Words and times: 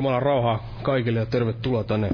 Jumalan 0.00 0.22
rauhaa 0.22 0.68
kaikille 0.82 1.18
ja 1.18 1.26
tervetuloa 1.26 1.84
tänne 1.84 2.10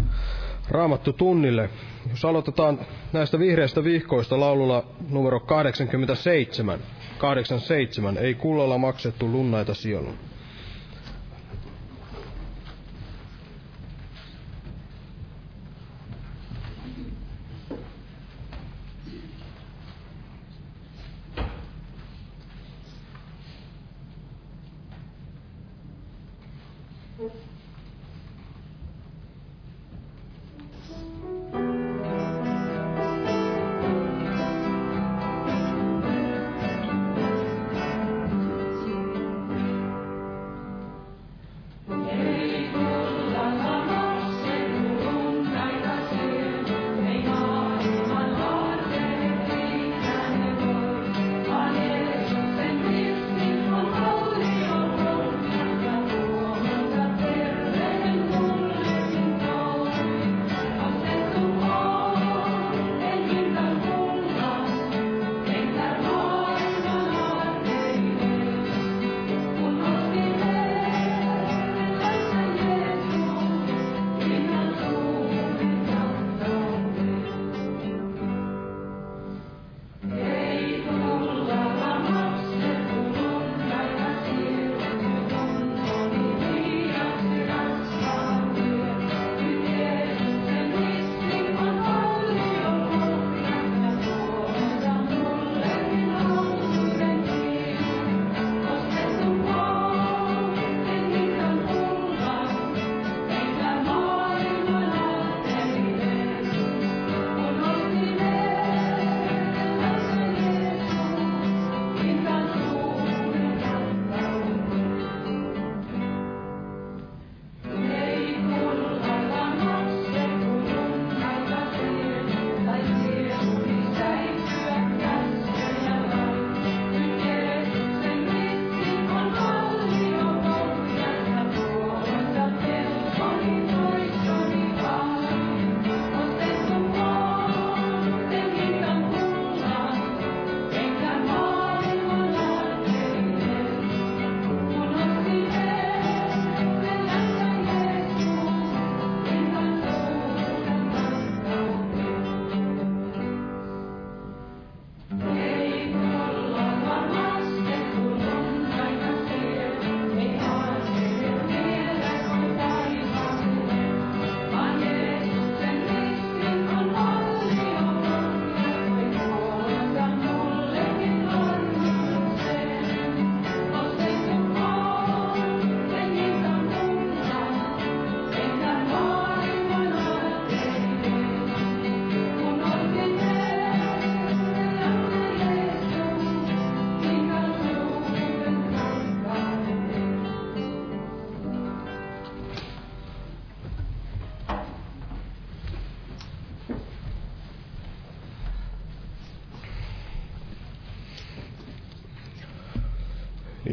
Raamattu 0.70 1.12
tunnille. 1.12 1.70
Jos 2.10 2.24
aloitetaan 2.24 2.78
näistä 3.12 3.38
vihreistä 3.38 3.84
vihkoista 3.84 4.40
laululla 4.40 4.84
numero 5.10 5.40
87. 5.40 6.80
87. 7.18 8.18
Ei 8.18 8.34
kullalla 8.34 8.78
maksettu 8.78 9.28
lunnaita 9.32 9.74
sielun. 9.74 10.14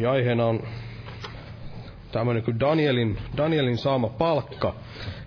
Eli 0.03 0.09
aiheena 0.09 0.45
on 0.45 0.63
tämmöinen 2.11 2.43
kuin 2.43 2.59
Danielin, 2.59 3.17
Danielin 3.37 3.77
saama 3.77 4.09
palkka. 4.09 4.75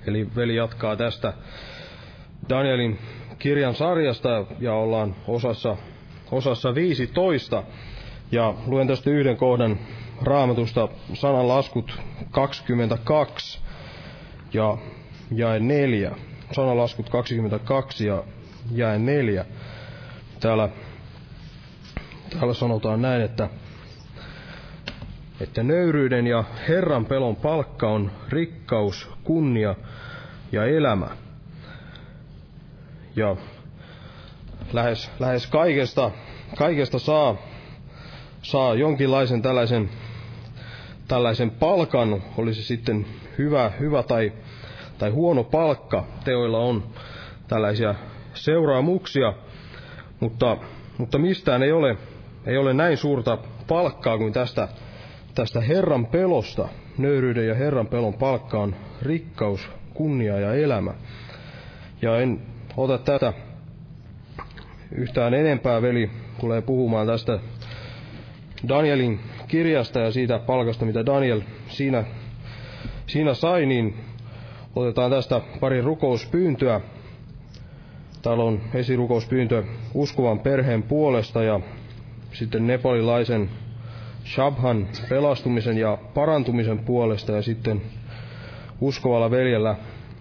Eli 0.07 0.29
veli 0.37 0.57
jatkaa 0.57 0.97
tästä 0.97 1.33
Danielin 2.49 2.99
kirjan 3.39 3.75
sarjasta 3.75 4.45
ja 4.61 4.75
ollaan 4.75 5.17
osassa, 5.29 5.77
osassa 6.31 6.75
15. 6.75 7.63
Ja 8.33 8.55
luen 8.67 8.87
tästä 8.87 9.11
yhden 9.11 9.37
kohdan 9.37 9.79
raamatusta 10.23 10.89
sananlaskut 11.15 11.99
22 12.31 13.61
ja 14.53 14.79
jae 15.31 15.59
4. 15.61 16.13
Sananlaskut 16.53 17.11
22 17.11 18.07
ja 18.07 18.25
jae 18.73 18.99
4. 18.99 19.45
Täällä, 20.41 20.69
täällä 22.31 22.55
sanotaan 22.55 23.03
näin, 23.03 23.23
että 23.23 23.49
että 25.41 25.63
nöyryyden 25.63 26.27
ja 26.27 26.45
Herran 26.69 27.05
pelon 27.07 27.37
palkka 27.37 27.89
on 27.89 28.11
rikkaus, 28.29 29.11
kunnia 29.25 29.75
ja 30.53 30.65
elämä. 30.65 31.09
Ja 33.17 33.37
lähes, 34.73 35.11
lähes 35.21 35.47
kaikesta, 35.47 36.11
kaikesta 36.57 36.99
saa, 36.99 37.37
saa 38.43 38.75
jonkinlaisen 38.75 39.43
tällaisen, 39.43 39.91
tällaisen 41.09 41.51
palkan, 41.51 42.23
olisi 42.37 42.63
sitten 42.63 43.07
hyvä, 43.39 43.73
hyvä 43.81 44.03
tai, 44.03 44.33
tai 44.99 45.11
huono 45.11 45.45
palkka. 45.45 46.05
Teoilla 46.25 46.59
on 46.59 46.83
tällaisia 47.49 47.95
seuraamuksia, 48.35 49.33
mutta, 50.21 50.57
mutta 50.99 51.19
mistään 51.19 51.63
ei 51.63 51.73
ole, 51.73 51.97
ei 52.47 52.57
ole 52.57 52.75
näin 52.75 52.97
suurta 52.97 53.39
palkkaa 53.69 54.19
kuin 54.19 54.33
tästä 54.33 54.69
tästä 55.37 55.61
Herran 55.61 56.07
pelosta, 56.07 56.69
nöyryyden 56.99 57.49
ja 57.49 57.55
Herran 57.55 57.87
pelon 57.87 58.15
palkka 58.15 58.61
on 58.61 58.75
rikkaus, 59.03 59.69
kunnia 59.95 60.41
ja 60.41 60.55
elämä. 60.55 60.95
Ja 62.03 62.21
en 62.21 62.41
ota 62.77 62.99
tätä 62.99 63.33
yhtään 64.93 65.35
enempää, 65.35 65.83
veli 65.83 66.11
tulee 66.41 66.63
puhumaan 66.63 67.07
tästä 67.07 67.39
Danielin 68.69 69.21
kirjasta 69.49 70.01
ja 70.01 70.11
siitä 70.11 70.39
palkasta, 70.39 70.85
mitä 70.85 71.07
Daniel 71.07 71.41
siinä, 71.69 72.05
siinä 73.07 73.35
sai, 73.35 73.67
niin 73.67 73.97
otetaan 74.77 75.11
tästä 75.11 75.41
pari 75.61 75.81
rukouspyyntöä. 75.81 76.81
Täällä 78.23 78.45
on 78.45 78.61
esirukouspyyntö 78.75 79.65
uskovan 79.95 80.39
perheen 80.39 80.83
puolesta 80.83 81.43
ja 81.43 81.61
sitten 82.33 82.67
nepalilaisen 82.67 83.51
Shabhan 84.27 84.89
pelastumisen 85.09 85.79
ja 85.79 85.99
parantumisen 86.15 86.79
puolesta 86.79 87.33
ja 87.33 87.43
sitten 87.43 87.83
uskovalla 88.81 89.31
veljellä 89.31 89.77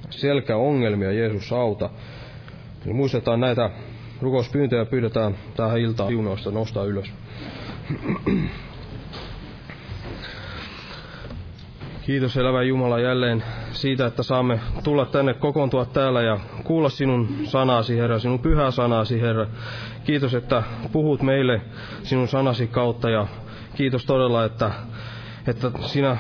selkäongelmia, 0.10 1.12
Jeesus 1.12 1.54
auta. 1.54 1.90
Eli 2.86 2.94
muistetaan 2.94 3.40
näitä 3.40 3.70
rukouspyyntöjä 4.22 4.86
pyydetään 4.86 5.36
tähän 5.56 5.80
iltaan 5.80 6.10
siunausta 6.10 6.52
nostaa 6.52 6.84
ylös. 6.84 7.12
Kiitos 12.06 12.38
elävä 12.38 12.64
Jumala 12.64 13.00
jälleen 13.00 13.44
siitä, 13.72 14.06
että 14.06 14.24
saamme 14.24 14.60
tulla 14.84 15.06
tänne 15.06 15.34
kokoontua 15.34 15.86
täällä 15.86 16.22
ja 16.22 16.40
kuulla 16.64 16.90
sinun 16.90 17.28
sanasi, 17.44 17.98
Herra, 17.98 18.20
sinun 18.20 18.40
pyhää 18.40 18.72
sanasi, 18.72 19.22
Herra. 19.22 19.48
Kiitos, 20.04 20.34
että 20.34 20.64
puhut 20.92 21.22
meille 21.22 21.62
sinun 22.04 22.28
sanasi 22.28 22.68
kautta 22.68 23.10
ja 23.10 23.28
kiitos 23.76 24.06
todella, 24.06 24.46
että, 24.46 24.72
että 25.48 25.72
sinä 25.82 26.18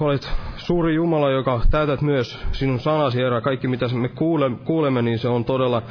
olet 0.00 0.30
suuri 0.56 0.94
Jumala, 0.94 1.30
joka 1.30 1.60
täytät 1.70 2.02
myös 2.02 2.38
sinun 2.52 2.80
sanasi, 2.80 3.18
Herra. 3.18 3.40
Kaikki, 3.40 3.68
mitä 3.68 3.88
me 3.88 4.08
kuulemme, 4.64 5.02
niin 5.02 5.18
se 5.18 5.28
on 5.28 5.44
todella 5.44 5.82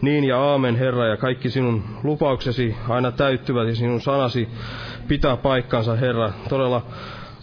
niin 0.00 0.24
ja 0.24 0.40
aamen, 0.40 0.76
Herra, 0.76 1.06
ja 1.06 1.16
kaikki 1.16 1.50
sinun 1.50 1.84
lupauksesi 2.02 2.76
aina 2.88 3.12
täyttyvät 3.12 3.68
ja 3.68 3.74
sinun 3.74 4.00
sanasi 4.00 4.48
pitää 5.08 5.36
paikkansa, 5.36 5.96
Herra. 5.96 6.32
Todella 6.48 6.82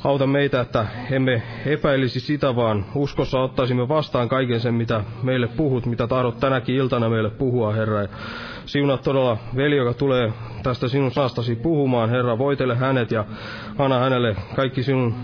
Auta 0.03 0.27
meitä, 0.27 0.61
että 0.61 0.85
emme 1.11 1.43
epäilisi 1.65 2.19
sitä, 2.19 2.55
vaan 2.55 2.85
uskossa 2.95 3.39
ottaisimme 3.39 3.87
vastaan 3.87 4.29
kaiken 4.29 4.59
sen, 4.59 4.73
mitä 4.73 5.03
meille 5.23 5.47
puhut, 5.47 5.85
mitä 5.85 6.07
tahdot 6.07 6.39
tänäkin 6.39 6.75
iltana 6.75 7.09
meille 7.09 7.29
puhua, 7.29 7.73
Herra. 7.73 8.07
Siunaa 8.65 8.97
todella 8.97 9.37
veli, 9.55 9.77
joka 9.77 9.93
tulee 9.93 10.33
tästä 10.63 10.87
sinun 10.87 11.11
sanastasi 11.11 11.55
puhumaan, 11.55 12.09
Herra. 12.09 12.37
Voitele 12.37 12.75
hänet 12.75 13.11
ja 13.11 13.25
anna 13.77 13.99
hänelle 13.99 14.35
kaikki 14.55 14.83
sinun 14.83 15.15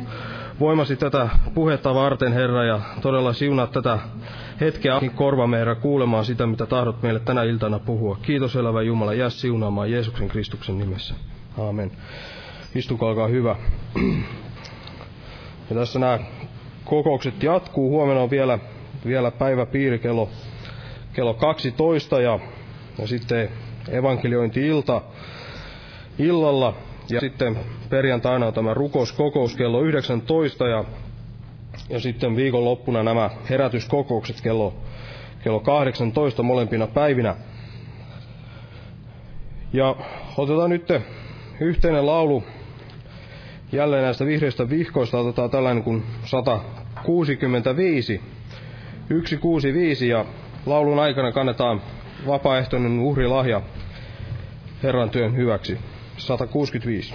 voimasi 0.59 0.95
tätä 0.95 1.29
puhetta 1.53 1.93
varten, 1.93 2.33
Herra, 2.33 2.63
ja 2.63 2.79
todella 3.01 3.33
siunaa 3.33 3.67
tätä 3.67 3.99
hetkeä 4.61 5.01
korvamme, 5.15 5.57
Herra, 5.57 5.75
kuulemaan 5.75 6.25
sitä, 6.25 6.47
mitä 6.47 6.65
tahdot 6.65 7.01
meille 7.01 7.19
tänä 7.19 7.43
iltana 7.43 7.79
puhua. 7.79 8.17
Kiitos, 8.21 8.55
elävä 8.55 8.81
Jumala, 8.81 9.13
jää 9.13 9.29
siunaamaan 9.29 9.91
Jeesuksen 9.91 10.27
Kristuksen 10.27 10.77
nimessä. 10.77 11.15
Aamen. 11.57 11.91
Istukaa, 12.75 13.09
olkaa 13.09 13.27
hyvä. 13.27 13.55
Ja 15.69 15.75
tässä 15.75 15.99
nämä 15.99 16.19
kokoukset 16.85 17.43
jatkuu. 17.43 17.89
Huomenna 17.89 18.21
on 18.21 18.29
vielä, 18.29 18.59
vielä 19.05 19.31
päiväpiiri 19.31 19.99
kello, 19.99 20.29
kello 21.13 21.33
12 21.33 22.21
ja, 22.21 22.39
ja 22.99 23.07
sitten 23.07 23.49
evankeliointi-ilta 23.89 25.01
illalla. 26.19 26.73
Ja 27.09 27.19
sitten 27.19 27.59
perjantaina 27.89 28.47
on 28.47 28.53
tämä 28.53 28.73
rukouskokous 28.73 29.55
kello 29.55 29.81
19 29.81 30.67
ja, 30.67 30.83
ja 31.89 31.99
sitten 31.99 32.35
viikonloppuna 32.35 33.03
nämä 33.03 33.29
herätyskokoukset 33.49 34.41
kello, 34.41 34.73
kello 35.43 35.59
18 35.59 36.43
molempina 36.43 36.87
päivinä. 36.87 37.35
Ja 39.73 39.95
otetaan 40.37 40.69
nyt 40.69 40.87
yhteinen 41.59 42.05
laulu 42.05 42.43
jälleen 43.75 44.03
näistä 44.03 44.25
vihreistä 44.25 44.69
vihkoista 44.69 45.17
otetaan 45.19 45.49
tällainen 45.49 45.83
kuin 45.83 46.03
165. 46.25 48.21
165 49.09 50.07
ja 50.07 50.25
laulun 50.65 50.99
aikana 50.99 51.31
kannetaan 51.31 51.81
vapaaehtoinen 52.27 52.99
uhrilahja 52.99 53.61
Herran 54.83 55.09
työn 55.09 55.35
hyväksi. 55.35 55.77
165. 56.17 57.13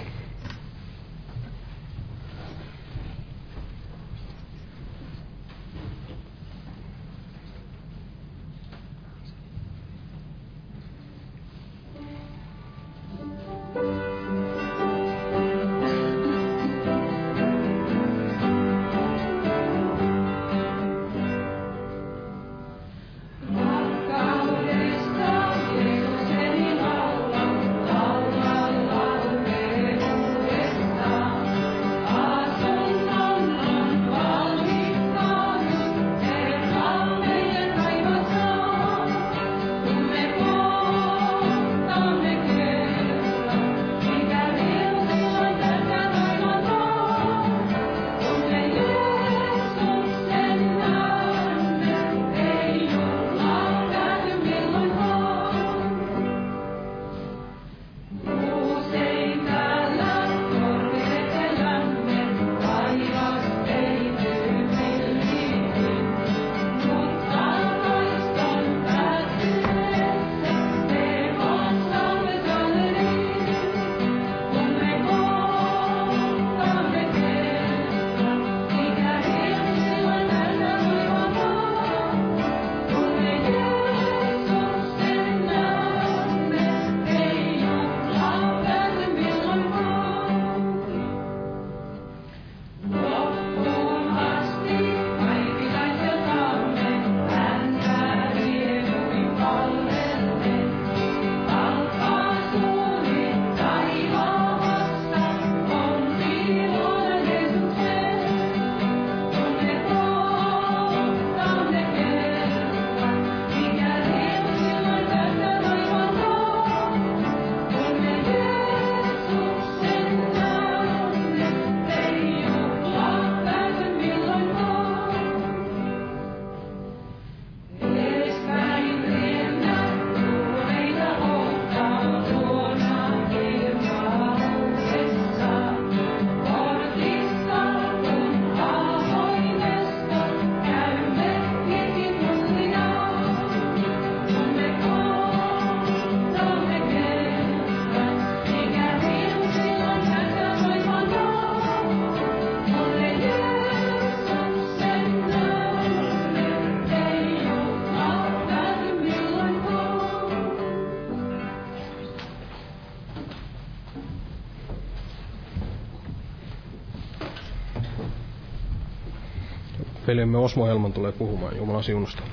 veljemme 170.11 170.37
Osmo 170.37 170.65
Helman 170.65 170.93
tulee 170.93 171.11
puhumaan. 171.11 171.57
Jumalan 171.57 171.83
siunusta. 171.83 172.23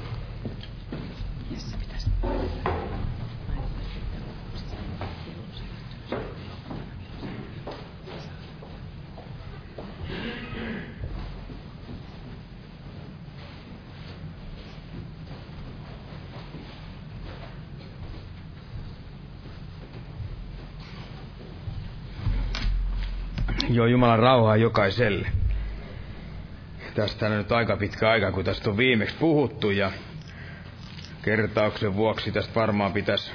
Joo, 23.71 23.87
Jumalan 23.87 24.19
rauhaa 24.19 24.57
jokaiselle. 24.57 25.38
Tästä 26.99 27.27
on 27.27 27.33
nyt 27.33 27.53
aika 27.53 27.77
pitkä 27.77 28.11
aika, 28.11 28.33
kun 28.33 28.45
tästä 28.45 28.71
on 28.71 28.77
viimeksi 28.77 29.17
puhuttu 29.17 29.71
ja 29.71 29.91
kertauksen 31.23 31.95
vuoksi 31.95 32.33
tästä 32.33 32.55
varmaan 32.55 32.93
pitäisi 32.93 33.33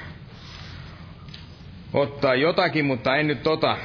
ottaa 1.93 2.35
jotakin, 2.35 2.85
mutta 2.85 3.15
en 3.15 3.27
nyt 3.27 3.43
tota, 3.43 3.77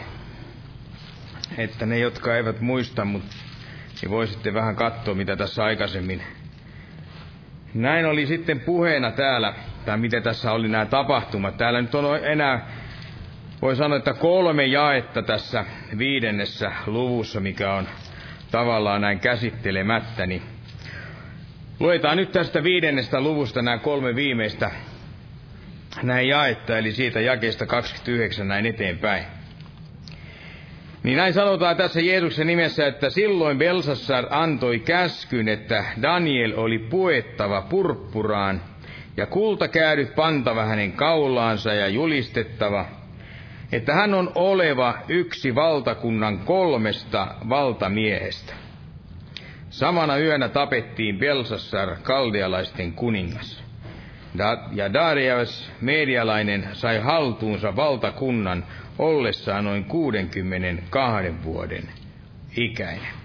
että 1.58 1.86
ne, 1.86 1.98
jotka 1.98 2.36
eivät 2.36 2.60
muista, 2.60 3.04
mutta 3.04 3.36
niin 4.02 4.10
voisitte 4.10 4.54
vähän 4.54 4.76
katsoa, 4.76 5.14
mitä 5.14 5.36
tässä 5.36 5.64
aikaisemmin. 5.64 6.22
Näin 7.74 8.06
oli 8.06 8.26
sitten 8.26 8.60
puheena 8.60 9.10
täällä, 9.10 9.54
tai 9.84 9.98
miten 9.98 10.22
tässä 10.22 10.52
oli 10.52 10.68
nämä 10.68 10.86
tapahtumat. 10.86 11.56
Täällä 11.56 11.82
nyt 11.82 11.94
on 11.94 12.24
enää 12.24 12.70
voi 13.62 13.76
sanoa, 13.76 13.98
että 13.98 14.14
kolme 14.14 14.66
jaetta 14.66 15.22
tässä 15.22 15.64
viidennessä 15.98 16.72
luvussa, 16.86 17.40
mikä 17.40 17.74
on 17.74 17.88
tavallaan 18.50 19.00
näin 19.00 19.20
käsittelemättä, 19.20 20.26
niin 20.26 20.42
luetaan 21.80 22.16
nyt 22.16 22.32
tästä 22.32 22.62
viidennestä 22.62 23.20
luvusta 23.20 23.62
nämä 23.62 23.78
kolme 23.78 24.14
viimeistä 24.14 24.70
näin 26.02 26.28
jaetta, 26.28 26.78
eli 26.78 26.92
siitä 26.92 27.20
jakeesta 27.20 27.66
29 27.66 28.48
näin 28.48 28.66
eteenpäin. 28.66 29.24
Niin 31.02 31.16
näin 31.16 31.32
sanotaan 31.32 31.76
tässä 31.76 32.00
Jeesuksen 32.00 32.46
nimessä, 32.46 32.86
että 32.86 33.10
silloin 33.10 33.58
Belsassar 33.58 34.26
antoi 34.30 34.78
käskyn, 34.78 35.48
että 35.48 35.84
Daniel 36.02 36.52
oli 36.56 36.78
puettava 36.78 37.62
purppuraan 37.62 38.62
ja 39.16 39.26
kultakäädyt 39.26 40.14
pantava 40.14 40.64
hänen 40.64 40.92
kaulaansa 40.92 41.74
ja 41.74 41.88
julistettava– 41.88 42.86
että 43.72 43.94
hän 43.94 44.14
on 44.14 44.32
oleva 44.34 44.94
yksi 45.08 45.54
valtakunnan 45.54 46.38
kolmesta 46.38 47.34
valtamiehestä. 47.48 48.52
Samana 49.70 50.18
yönä 50.18 50.48
tapettiin 50.48 51.18
Belsassar 51.18 51.96
kaldealaisten 52.02 52.92
kuningas. 52.92 53.64
Ja 54.72 54.92
Darius 54.92 55.72
medialainen 55.80 56.68
sai 56.72 56.98
haltuunsa 56.98 57.76
valtakunnan 57.76 58.64
ollessaan 58.98 59.64
noin 59.64 59.84
62 59.84 61.44
vuoden 61.44 61.88
ikäinen. 62.56 63.18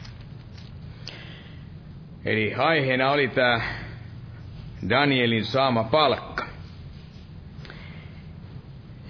Eli 2.25 2.53
aiheena 2.55 3.11
oli 3.11 3.27
tämä 3.27 3.61
Danielin 4.89 5.45
saama 5.45 5.83
palkka. 5.83 6.52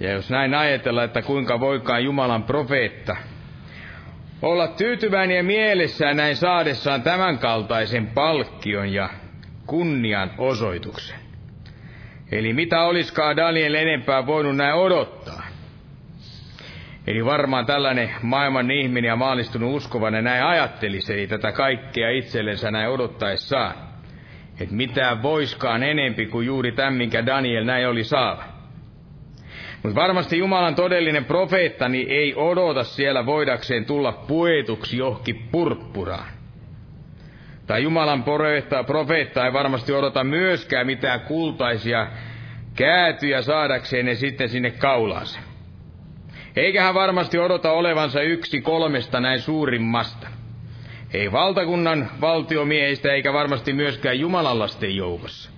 Ja 0.04 0.12
jos 0.12 0.30
näin 0.30 0.54
ajatellaan, 0.54 1.04
että 1.04 1.22
kuinka 1.22 1.60
voikaan 1.60 2.04
Jumalan 2.04 2.42
profeetta 2.42 3.16
olla 4.42 4.68
tyytyväinen 4.68 5.36
ja 5.36 5.42
mielessään 5.42 6.16
näin 6.16 6.36
saadessaan 6.36 7.02
tämänkaltaisen 7.02 8.06
palkkion 8.06 8.92
ja 8.92 9.08
kunnian 9.66 10.30
osoituksen. 10.38 11.18
Eli 12.32 12.52
mitä 12.52 12.82
olisikaan 12.82 13.36
Daniel 13.36 13.74
enempää 13.74 14.26
voinut 14.26 14.56
näin 14.56 14.74
odottaa? 14.74 15.42
Eli 17.06 17.24
varmaan 17.24 17.66
tällainen 17.66 18.10
maailman 18.22 18.70
ihminen 18.70 19.08
ja 19.08 19.16
maalistunut 19.16 19.74
uskovainen 19.74 20.24
näin 20.24 20.44
ajattelisi, 20.44 21.12
eli 21.12 21.26
tätä 21.26 21.52
kaikkea 21.52 22.10
itsellensä 22.10 22.70
näin 22.70 22.88
odottaessaan. 22.88 23.74
Että 24.60 24.74
mitään 24.74 25.22
voiskaan 25.22 25.82
enempi 25.82 26.26
kuin 26.26 26.46
juuri 26.46 26.72
tämän, 26.72 26.94
minkä 26.94 27.26
Daniel 27.26 27.64
näin 27.64 27.88
oli 27.88 28.04
saava. 28.04 28.53
Mutta 29.84 30.00
varmasti 30.00 30.38
Jumalan 30.38 30.74
todellinen 30.74 31.24
profeetta 31.24 31.88
niin 31.88 32.08
ei 32.10 32.34
odota 32.34 32.84
siellä 32.84 33.26
voidakseen 33.26 33.84
tulla 33.84 34.12
puetuksi 34.12 34.96
johonkin 34.96 35.48
purppuraan. 35.52 36.28
Tai 37.66 37.82
Jumalan 37.82 38.22
profeetta, 38.22 38.84
profeetta 38.84 39.46
ei 39.46 39.52
varmasti 39.52 39.92
odota 39.92 40.24
myöskään 40.24 40.86
mitään 40.86 41.20
kultaisia 41.20 42.06
käätyjä 42.76 43.42
saadakseen 43.42 44.06
ne 44.06 44.14
sitten 44.14 44.48
sinne 44.48 44.70
kaulaansa. 44.70 45.40
Eikä 46.56 46.82
hän 46.82 46.94
varmasti 46.94 47.38
odota 47.38 47.72
olevansa 47.72 48.22
yksi 48.22 48.60
kolmesta 48.60 49.20
näin 49.20 49.40
suurimmasta. 49.40 50.26
Ei 51.12 51.32
valtakunnan 51.32 52.10
valtiomiehistä 52.20 53.12
eikä 53.12 53.32
varmasti 53.32 53.72
myöskään 53.72 54.20
Jumalan 54.20 54.58
lasten 54.58 54.96
joukossa. 54.96 55.53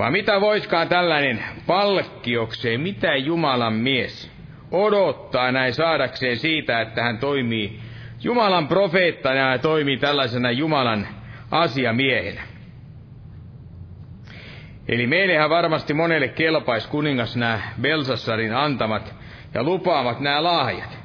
Vaan 0.00 0.12
mitä 0.12 0.40
voiskaan 0.40 0.88
tällainen 0.88 1.44
palkkiokseen, 1.66 2.80
mitä 2.80 3.16
Jumalan 3.16 3.72
mies 3.72 4.30
odottaa 4.70 5.52
näin 5.52 5.74
saadakseen 5.74 6.36
siitä, 6.36 6.80
että 6.80 7.02
hän 7.02 7.18
toimii 7.18 7.80
Jumalan 8.22 8.68
profeettana 8.68 9.52
ja 9.52 9.58
toimii 9.58 9.96
tällaisena 9.96 10.50
Jumalan 10.50 11.06
asiamiehenä. 11.50 12.42
Eli 14.88 15.06
meillehän 15.06 15.50
varmasti 15.50 15.94
monelle 15.94 16.28
kelpais 16.28 16.86
kuningas 16.86 17.36
nämä 17.36 17.60
Belsassarin 17.80 18.56
antamat 18.56 19.14
ja 19.54 19.62
lupaamat 19.62 20.20
nämä 20.20 20.42
lahjat. 20.42 20.98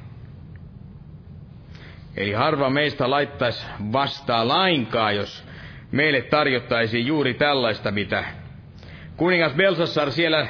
Eli 2.17 2.33
harva 2.33 2.69
meistä 2.69 3.09
laittaisi 3.09 3.65
vastaa 3.93 4.47
lainkaan, 4.47 5.15
jos 5.15 5.47
meille 5.91 6.21
tarjottaisiin 6.21 7.07
juuri 7.07 7.33
tällaista, 7.33 7.91
mitä 7.91 8.44
kuningas 9.17 9.53
Belsassar 9.53 10.11
siellä 10.11 10.47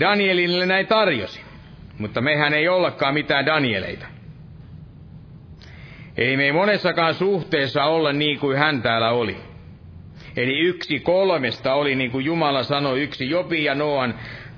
Danielille 0.00 0.66
näin 0.66 0.86
tarjosi. 0.86 1.40
Mutta 1.98 2.20
mehän 2.20 2.54
ei 2.54 2.68
ollakaan 2.68 3.14
mitään 3.14 3.46
Danieleita. 3.46 4.06
Ei 6.16 6.36
me 6.36 6.44
ei 6.44 6.52
monessakaan 6.52 7.14
suhteessa 7.14 7.84
olla 7.84 8.12
niin 8.12 8.38
kuin 8.38 8.58
hän 8.58 8.82
täällä 8.82 9.10
oli. 9.10 9.36
Eli 10.36 10.58
yksi 10.58 11.00
kolmesta 11.00 11.74
oli, 11.74 11.94
niin 11.94 12.10
kuin 12.10 12.24
Jumala 12.24 12.62
sanoi, 12.62 13.02
yksi 13.02 13.30
Jopi 13.30 13.64
ja 13.64 13.74
Noan 13.74 14.14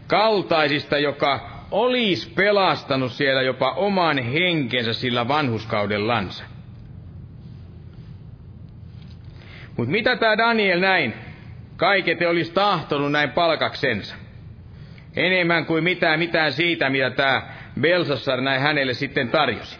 kaltaisista, 0.06 0.98
joka 0.98 1.50
olisi 1.70 2.30
pelastanut 2.30 3.12
siellä 3.12 3.42
jopa 3.42 3.72
oman 3.72 4.18
henkensä 4.18 4.92
sillä 4.92 5.28
vanhuskaudellansa. 5.28 6.44
Mutta 9.76 9.90
mitä 9.90 10.16
tämä 10.16 10.38
Daniel 10.38 10.80
näin 10.80 11.14
kaiket 11.82 12.22
olisi 12.22 12.52
tahtonut 12.52 13.12
näin 13.12 13.30
palkaksensa. 13.30 14.14
Enemmän 15.16 15.66
kuin 15.66 15.84
mitään, 15.84 16.18
mitään 16.18 16.52
siitä, 16.52 16.90
mitä 16.90 17.10
tämä 17.10 17.42
Belsassar 17.80 18.40
näin 18.40 18.60
hänelle 18.60 18.94
sitten 18.94 19.28
tarjosi. 19.28 19.78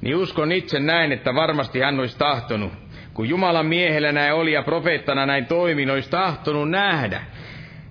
Niin 0.00 0.16
uskon 0.16 0.52
itse 0.52 0.80
näin, 0.80 1.12
että 1.12 1.34
varmasti 1.34 1.80
hän 1.80 2.00
olisi 2.00 2.18
tahtonut, 2.18 2.72
kun 3.14 3.28
Jumalan 3.28 3.66
miehellä 3.66 4.12
näin 4.12 4.34
oli 4.34 4.52
ja 4.52 4.62
profeettana 4.62 5.26
näin 5.26 5.46
toimi, 5.46 5.90
olisi 5.90 6.10
tahtonut 6.10 6.70
nähdä. 6.70 7.22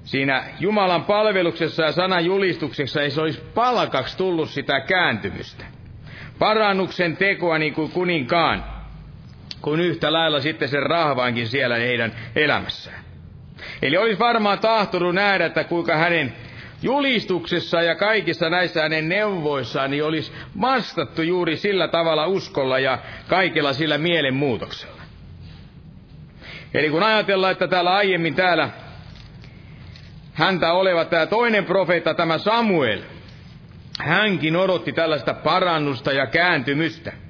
Siinä 0.04 0.44
Jumalan 0.60 1.04
palveluksessa 1.04 1.84
ja 1.84 1.92
sanan 1.92 2.26
julistuksessa 2.26 3.02
ei 3.02 3.12
se 3.12 3.22
olisi 3.22 3.42
palkaksi 3.56 4.18
tullut 4.18 4.50
sitä 4.50 4.80
kääntymystä. 4.80 5.66
Parannuksen 6.40 7.18
tekoa 7.18 7.58
niin 7.58 7.74
kuin 7.74 7.92
kuninkaan 7.92 8.75
kuin 9.66 9.80
yhtä 9.80 10.14
lailla 10.14 10.40
sitten 10.42 10.70
sen 10.70 10.84
rahvaankin 10.84 11.48
siellä 11.48 11.76
heidän 11.76 12.12
elämässään. 12.36 13.00
Eli 13.82 13.98
olisi 13.98 14.20
varmaan 14.20 14.60
tahtonut 14.60 15.16
nähdä, 15.16 15.46
että 15.46 15.64
kuinka 15.64 15.96
hänen 15.98 16.34
julistuksessa 16.82 17.82
ja 17.82 17.96
kaikissa 17.96 18.50
näissä 18.50 18.82
hänen 18.82 19.10
neuvoissaan 19.10 19.92
niin 19.92 20.04
olisi 20.04 20.32
vastattu 20.62 21.22
juuri 21.22 21.58
sillä 21.58 21.88
tavalla 21.88 22.28
uskolla 22.28 22.80
ja 22.80 23.00
kaikella 23.28 23.74
sillä 23.74 23.98
mielenmuutoksella. 23.98 25.02
Eli 26.74 26.90
kun 26.90 27.04
ajatellaan, 27.04 27.52
että 27.52 27.68
täällä 27.68 27.94
aiemmin 27.94 28.36
täällä 28.36 28.70
häntä 30.34 30.74
oleva 30.74 31.06
tämä 31.06 31.26
toinen 31.26 31.66
profeetta, 31.66 32.14
tämä 32.14 32.38
Samuel, 32.38 33.02
hänkin 34.00 34.56
odotti 34.56 34.92
tällaista 34.92 35.34
parannusta 35.34 36.12
ja 36.12 36.28
kääntymystä– 36.28 37.14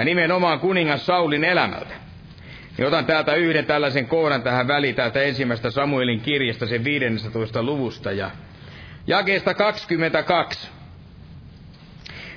ja 0.00 0.04
nimenomaan 0.04 0.60
kuningas 0.60 1.06
Saulin 1.06 1.44
elämältä. 1.44 1.94
Ja 2.78 2.86
otan 2.86 3.06
täältä 3.06 3.34
yhden 3.34 3.66
tällaisen 3.66 4.06
kohdan 4.06 4.42
tähän 4.42 4.68
väliin 4.68 4.94
täältä 4.94 5.22
ensimmäistä 5.22 5.70
Samuelin 5.70 6.20
kirjasta, 6.20 6.66
sen 6.66 6.84
15. 6.84 7.62
luvusta 7.62 8.12
ja 8.12 8.30
jakeesta 9.06 9.54
22. 9.54 10.68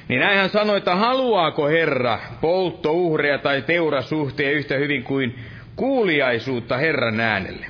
Niin 0.07 0.19
näin 0.19 0.37
hän 0.37 0.49
sanoi, 0.49 0.77
että 0.77 0.95
haluaako 0.95 1.67
Herra 1.67 2.19
polttouhreja 2.41 3.37
tai 3.37 3.61
teurasuhteen 3.61 4.53
yhtä 4.53 4.75
hyvin 4.75 5.03
kuin 5.03 5.39
kuuliaisuutta 5.75 6.77
Herran 6.77 7.19
äänelle. 7.19 7.65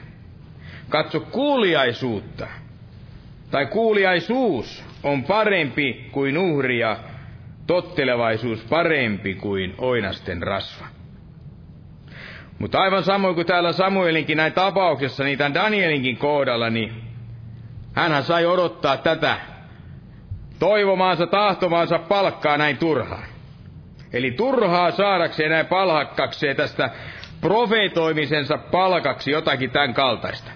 Katso 0.90 1.20
kuuliaisuutta 1.20 2.48
tai 3.52 3.66
kuuliaisuus 3.66 4.84
on 5.04 5.24
parempi 5.24 6.10
kuin 6.12 6.38
uhria 6.38 6.98
tottelevaisuus 7.67 8.63
parempi 8.69 9.36
kuin 9.36 9.76
oinasten 9.78 10.43
rasva. 10.43 10.86
Mutta 12.60 12.80
aivan 12.80 13.04
samoin 13.04 13.36
kuin 13.36 13.47
täällä 13.47 13.71
Samuelinkin 13.71 14.38
näin 14.38 14.54
tapauksessa, 14.54 15.23
niin 15.23 15.38
tämän 15.38 15.54
Danielinkin 15.54 16.17
kohdalla, 16.17 16.69
niin 16.69 16.93
hänhän 17.93 18.23
sai 18.23 18.45
odottaa 18.45 18.97
tätä 18.97 19.38
toivomaansa 20.60 21.28
tahtomaansa 21.28 21.99
palkkaa 21.99 22.58
näin 22.58 22.78
turhaan. 22.78 23.26
Eli 24.13 24.32
turhaa 24.32 24.91
saadakseen 24.91 25.52
näin 25.52 25.65
palhakkakseen 25.65 26.56
tästä 26.56 26.89
profeetoimisensa 27.41 28.58
palkaksi 28.58 29.32
jotakin 29.32 29.71
tämän 29.71 29.93
kaltaista. 29.93 30.52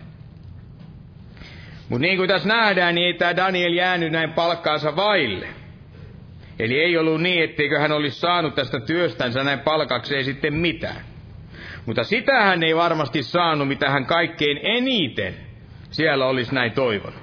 Mutta 1.89 2.01
niin 2.01 2.17
kuin 2.17 2.29
tässä 2.29 2.47
nähdään, 2.47 2.95
niin 2.95 3.07
ei 3.07 3.13
tämä 3.13 3.35
Daniel 3.35 3.73
jäänyt 3.73 4.11
näin 4.11 4.33
palkkaansa 4.33 4.95
vaille. 4.95 5.47
Eli 6.59 6.79
ei 6.79 6.97
ollut 6.97 7.21
niin, 7.21 7.43
etteikö 7.43 7.79
hän 7.79 7.91
olisi 7.91 8.19
saanut 8.19 8.55
tästä 8.55 8.79
työstänsä 8.79 9.43
näin 9.43 9.59
palkakseen 9.59 10.25
sitten 10.25 10.53
mitään. 10.53 11.01
Mutta 11.85 12.03
sitä 12.03 12.43
hän 12.43 12.63
ei 12.63 12.75
varmasti 12.75 13.23
saanut, 13.23 13.67
mitä 13.67 13.89
hän 13.89 14.05
kaikkein 14.05 14.59
eniten 14.63 15.35
siellä 15.91 16.25
olisi 16.25 16.55
näin 16.55 16.71
toivonut. 16.71 17.21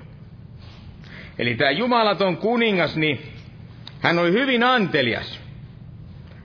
Eli 1.38 1.54
tämä 1.54 1.70
jumalaton 1.70 2.36
kuningas, 2.36 2.96
niin 2.96 3.20
hän 4.00 4.18
oli 4.18 4.32
hyvin 4.32 4.62
antelias 4.62 5.40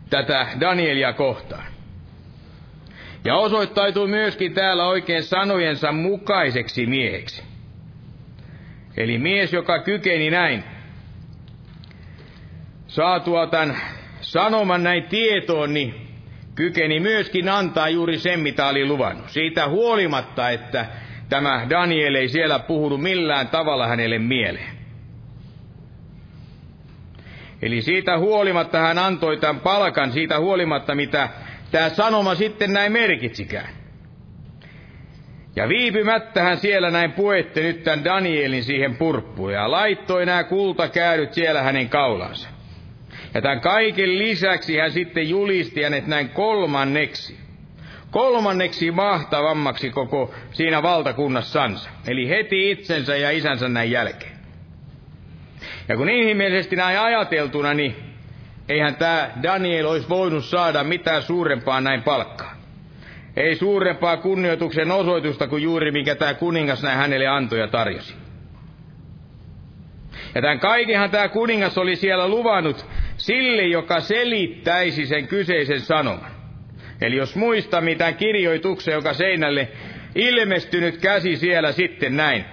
tätä 0.10 0.48
Danielia 0.60 1.14
kohtaan. 1.14 1.66
Ja 3.26 3.36
osoittautui 3.36 4.08
myöskin 4.08 4.54
täällä 4.54 4.88
oikein 4.88 5.24
sanojensa 5.24 5.92
mukaiseksi 5.92 6.86
mieheksi. 6.86 7.44
Eli 8.98 9.18
mies, 9.18 9.54
joka 9.54 9.80
kykeni 9.80 10.30
näin 10.30 10.64
saatua 12.90 13.48
tämän 13.48 13.78
sanoman 14.22 14.84
näin 14.84 15.04
tietoon, 15.04 15.74
niin 15.74 16.08
kykeni 16.56 17.00
myöskin 17.00 17.50
antaa 17.50 17.90
juuri 17.90 18.18
sen, 18.18 18.40
mitä 18.40 18.68
oli 18.68 18.86
luvannut. 18.86 19.30
Siitä 19.30 19.68
huolimatta, 19.68 20.50
että 20.50 20.86
tämä 21.30 21.66
Daniel 21.70 22.16
ei 22.16 22.30
siellä 22.30 22.60
puhunut 22.60 23.02
millään 23.02 23.48
tavalla 23.48 23.88
hänelle 23.88 24.20
mieleen. 24.20 24.80
Eli 27.62 27.82
siitä 27.82 28.18
huolimatta 28.18 28.80
hän 28.80 28.98
antoi 28.98 29.38
tämän 29.38 29.60
palkan, 29.60 30.12
siitä 30.12 30.40
huolimatta 30.40 30.96
mitä 30.96 31.30
tämä 31.72 31.90
sanoma 31.90 32.36
sitten 32.36 32.74
näin 32.74 32.92
merkitsikään. 32.92 33.70
Ja 35.56 35.70
viipymättä 35.70 36.44
hän 36.44 36.58
siellä 36.58 36.92
näin 36.92 37.12
puette 37.12 37.62
nyt 37.62 37.84
tämän 37.84 38.04
Danielin 38.04 38.64
siihen 38.64 38.96
purppuun 38.96 39.54
ja 39.54 39.72
laittoi 39.72 40.26
nämä 40.26 40.44
kultakäydyt 40.44 41.34
siellä 41.34 41.62
hänen 41.62 41.90
kaulansa. 41.90 42.59
Ja 43.34 43.42
tämän 43.42 43.62
kaiken 43.62 44.18
lisäksi 44.18 44.78
hän 44.78 44.92
sitten 44.92 45.30
julisti 45.30 45.84
hänet 45.84 46.08
näin 46.08 46.30
kolmanneksi. 46.30 47.38
Kolmanneksi 48.12 48.92
mahtavammaksi 48.92 49.90
koko 49.90 50.34
siinä 50.52 50.84
valtakunnassansa. 50.84 51.90
Eli 52.08 52.30
heti 52.30 52.72
itsensä 52.72 53.16
ja 53.16 53.32
isänsä 53.32 53.70
näin 53.70 53.92
jälkeen. 53.92 54.40
Ja 55.88 55.98
kun 55.98 56.10
inhimillisesti 56.10 56.76
näin 56.76 57.00
ajateltuna, 57.00 57.74
niin 57.74 57.96
eihän 58.70 58.96
tämä 58.96 59.30
Daniel 59.44 59.86
olisi 59.86 60.10
voinut 60.10 60.46
saada 60.46 60.84
mitään 60.84 61.22
suurempaa 61.24 61.82
näin 61.82 62.04
palkkaa. 62.04 62.56
Ei 63.36 63.56
suurempaa 63.56 64.18
kunnioituksen 64.18 64.92
osoitusta 64.92 65.48
kuin 65.48 65.64
juuri 65.64 65.92
mikä 65.92 66.16
tämä 66.16 66.34
kuningas 66.34 66.84
näin 66.84 66.98
hänelle 66.98 67.28
antoi 67.28 67.60
ja 67.60 67.68
tarjosi. 67.68 68.16
Ja 70.36 70.42
tämän 70.42 70.60
kaikenhan 70.60 71.12
tämä 71.12 71.28
kuningas 71.28 71.78
oli 71.78 71.96
siellä 71.96 72.28
luvannut 72.28 72.86
sille, 73.20 73.64
joka 73.64 74.00
selittäisi 74.00 75.06
sen 75.06 75.28
kyseisen 75.28 75.82
sanoman. 75.82 76.32
Eli 77.02 77.16
jos 77.16 77.36
muistamme 77.36 77.96
tämän 77.96 78.16
kirjoituksen, 78.16 78.94
joka 78.94 79.14
seinälle 79.14 79.68
ilmestynyt 80.16 80.98
käsi 80.98 81.36
siellä 81.36 81.72
sitten 81.72 82.18
näin, 82.18 82.46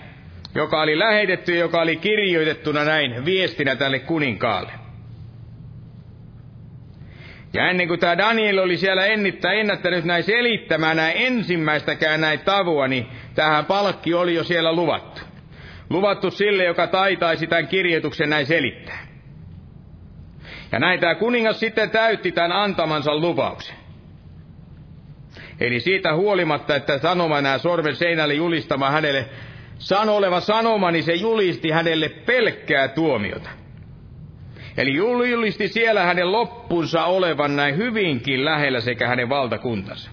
joka 0.55 0.81
oli 0.81 0.99
lähetetty 0.99 1.53
ja 1.53 1.59
joka 1.59 1.81
oli 1.81 1.97
kirjoitettuna 1.97 2.85
näin 2.85 3.25
viestinä 3.25 3.77
tälle 3.77 3.99
kuninkaalle. 3.99 4.73
Ja 7.53 7.71
ennen 7.71 7.89
kuin 7.89 8.01
tämä 8.01 8.19
Daniel 8.19 8.59
oli 8.59 8.77
siellä 8.77 9.07
ennittä, 9.07 9.53
ennättänyt 9.53 10.05
näin 10.05 10.25
selittämään 10.25 10.97
näin 10.97 11.17
ensimmäistäkään 11.17 12.21
näin 12.21 12.41
tavua, 12.41 12.89
niin 12.89 13.07
tähän 13.35 13.65
palkki 13.65 14.15
oli 14.15 14.35
jo 14.35 14.45
siellä 14.45 14.73
luvattu. 14.73 15.21
Luvattu 15.91 16.31
sille, 16.31 16.65
joka 16.65 16.87
taitaisi 16.87 17.47
tämän 17.47 17.69
kirjoituksen 17.69 18.31
näin 18.31 18.47
selittää. 18.47 19.06
Ja 20.73 20.79
näin 20.79 21.01
tämä 21.01 21.15
kuningas 21.15 21.61
sitten 21.61 21.91
täytti 21.91 22.33
tämän 22.33 22.53
antamansa 22.53 23.17
lupauksen. 23.17 23.77
Eli 25.61 25.81
siitä 25.81 26.15
huolimatta, 26.15 26.77
että 26.77 26.99
sanoma 26.99 27.41
nämä 27.41 27.59
sormen 27.59 27.97
seinälle 27.97 28.35
julistamaan 28.35 28.93
hänelle 28.93 29.29
sano 29.79 30.17
oleva 30.17 30.41
sanoma, 30.41 30.91
niin 30.91 31.05
se 31.05 31.15
julisti 31.15 31.71
hänelle 31.71 32.09
pelkkää 32.09 32.89
tuomiota. 32.89 33.51
Eli 34.77 34.95
julisti 35.31 35.69
siellä 35.69 36.05
hänen 36.05 36.33
loppunsa 36.33 37.05
olevan 37.05 37.57
näin 37.57 37.77
hyvinkin 37.77 38.45
lähellä 38.45 38.81
sekä 38.81 39.09
hänen 39.09 39.29
valtakuntansa. 39.29 40.11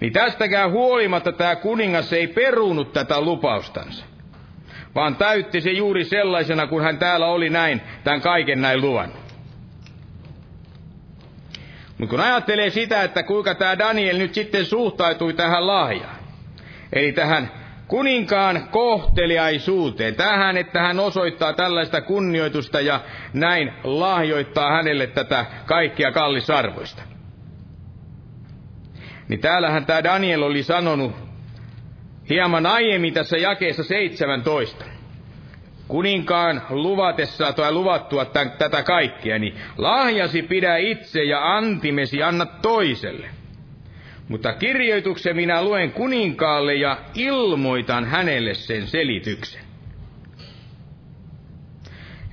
Niin 0.00 0.12
tästäkään 0.12 0.70
huolimatta 0.70 1.32
tämä 1.32 1.56
kuningas 1.56 2.12
ei 2.12 2.26
perunut 2.26 2.92
tätä 2.92 3.20
lupaustansa, 3.20 4.06
vaan 4.94 5.16
täytti 5.16 5.60
se 5.60 5.70
juuri 5.70 6.04
sellaisena, 6.04 6.66
kun 6.66 6.82
hän 6.82 6.98
täällä 6.98 7.26
oli 7.26 7.50
näin, 7.50 7.80
tämän 8.04 8.20
kaiken 8.20 8.60
näin 8.62 8.80
luvannut. 8.80 9.24
Mutta 11.98 12.10
kun 12.10 12.20
ajattelee 12.20 12.70
sitä, 12.70 13.02
että 13.02 13.22
kuinka 13.22 13.54
tämä 13.54 13.78
Daniel 13.78 14.18
nyt 14.18 14.34
sitten 14.34 14.64
suhtautui 14.64 15.32
tähän 15.32 15.66
lahjaan, 15.66 16.16
eli 16.92 17.12
tähän 17.12 17.50
kuninkaan 17.88 18.68
kohteliaisuuteen, 18.70 20.14
tähän, 20.14 20.56
että 20.56 20.80
hän 20.80 21.00
osoittaa 21.00 21.52
tällaista 21.52 22.00
kunnioitusta 22.00 22.80
ja 22.80 23.00
näin 23.32 23.72
lahjoittaa 23.84 24.70
hänelle 24.72 25.06
tätä 25.06 25.46
kaikkia 25.66 26.12
kallisarvoista. 26.12 27.02
Niin 29.28 29.40
täällähän 29.40 29.86
tämä 29.86 30.04
Daniel 30.04 30.42
oli 30.42 30.62
sanonut 30.62 31.23
hieman 32.30 32.66
aiemmin 32.66 33.14
tässä 33.14 33.36
jakeessa 33.36 33.84
17. 33.84 34.84
Kuninkaan 35.88 36.62
luvatessa 36.70 37.52
tai 37.52 37.72
luvattua 37.72 38.24
tämän, 38.24 38.52
tätä 38.58 38.82
kaikkea, 38.82 39.38
niin 39.38 39.54
lahjasi 39.78 40.42
pidä 40.42 40.76
itse 40.76 41.24
ja 41.24 41.56
antimesi 41.56 42.22
anna 42.22 42.46
toiselle– 42.46 43.28
mutta 44.28 44.52
kirjoituksen 44.52 45.36
minä 45.36 45.62
luen 45.62 45.92
kuninkaalle 45.92 46.74
ja 46.74 46.98
ilmoitan 47.14 48.04
hänelle 48.04 48.54
sen 48.54 48.86
selityksen. 48.86 49.60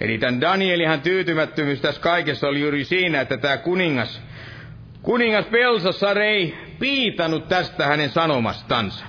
Eli 0.02 0.18
tämän 0.18 0.42
Danielihan 0.42 1.02
tyytymättömyys 1.02 1.82
tässä 1.82 2.02
kaikessa 2.02 2.48
oli 2.48 2.62
juuri 2.62 2.84
siinä, 2.84 3.22
että 3.22 3.38
tämä 3.38 3.58
kuningas, 3.58 4.22
kuningas 5.02 5.46
Pelsassar 5.46 6.20
ei 6.20 6.56
piitanut 6.80 7.48
tästä 7.48 7.86
hänen 7.86 8.10
sanomastansa. 8.10 9.06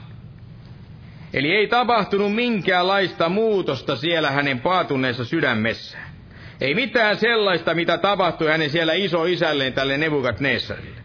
Eli 1.33 1.53
ei 1.53 1.67
tapahtunut 1.67 2.35
minkäänlaista 2.35 3.29
muutosta 3.29 3.97
siellä 3.97 4.31
hänen 4.31 4.61
paatuneessa 4.61 5.25
sydämessään. 5.25 6.13
Ei 6.61 6.75
mitään 6.75 7.17
sellaista, 7.17 7.75
mitä 7.75 7.99
tapahtui 7.99 8.51
hänen 8.51 8.71
siellä 8.71 8.93
iso 8.93 9.25
isälleen 9.25 9.73
tälle 9.73 9.99
Nebukadnessarille. 9.99 11.03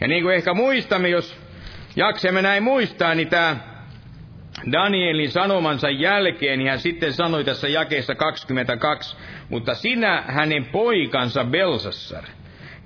Ja 0.00 0.08
niin 0.08 0.22
kuin 0.22 0.34
ehkä 0.34 0.54
muistamme, 0.54 1.08
jos 1.08 1.36
jaksemme 1.96 2.42
näin 2.42 2.62
muistaa, 2.62 3.14
niin 3.14 3.28
tämä 3.28 3.56
Danielin 4.72 5.30
sanomansa 5.30 5.90
jälkeen, 5.90 6.58
niin 6.58 6.70
hän 6.70 6.78
sitten 6.78 7.12
sanoi 7.12 7.44
tässä 7.44 7.68
jakeessa 7.68 8.14
22, 8.14 9.16
mutta 9.48 9.74
sinä 9.74 10.24
hänen 10.26 10.64
poikansa 10.64 11.44
Belsassar, 11.44 12.24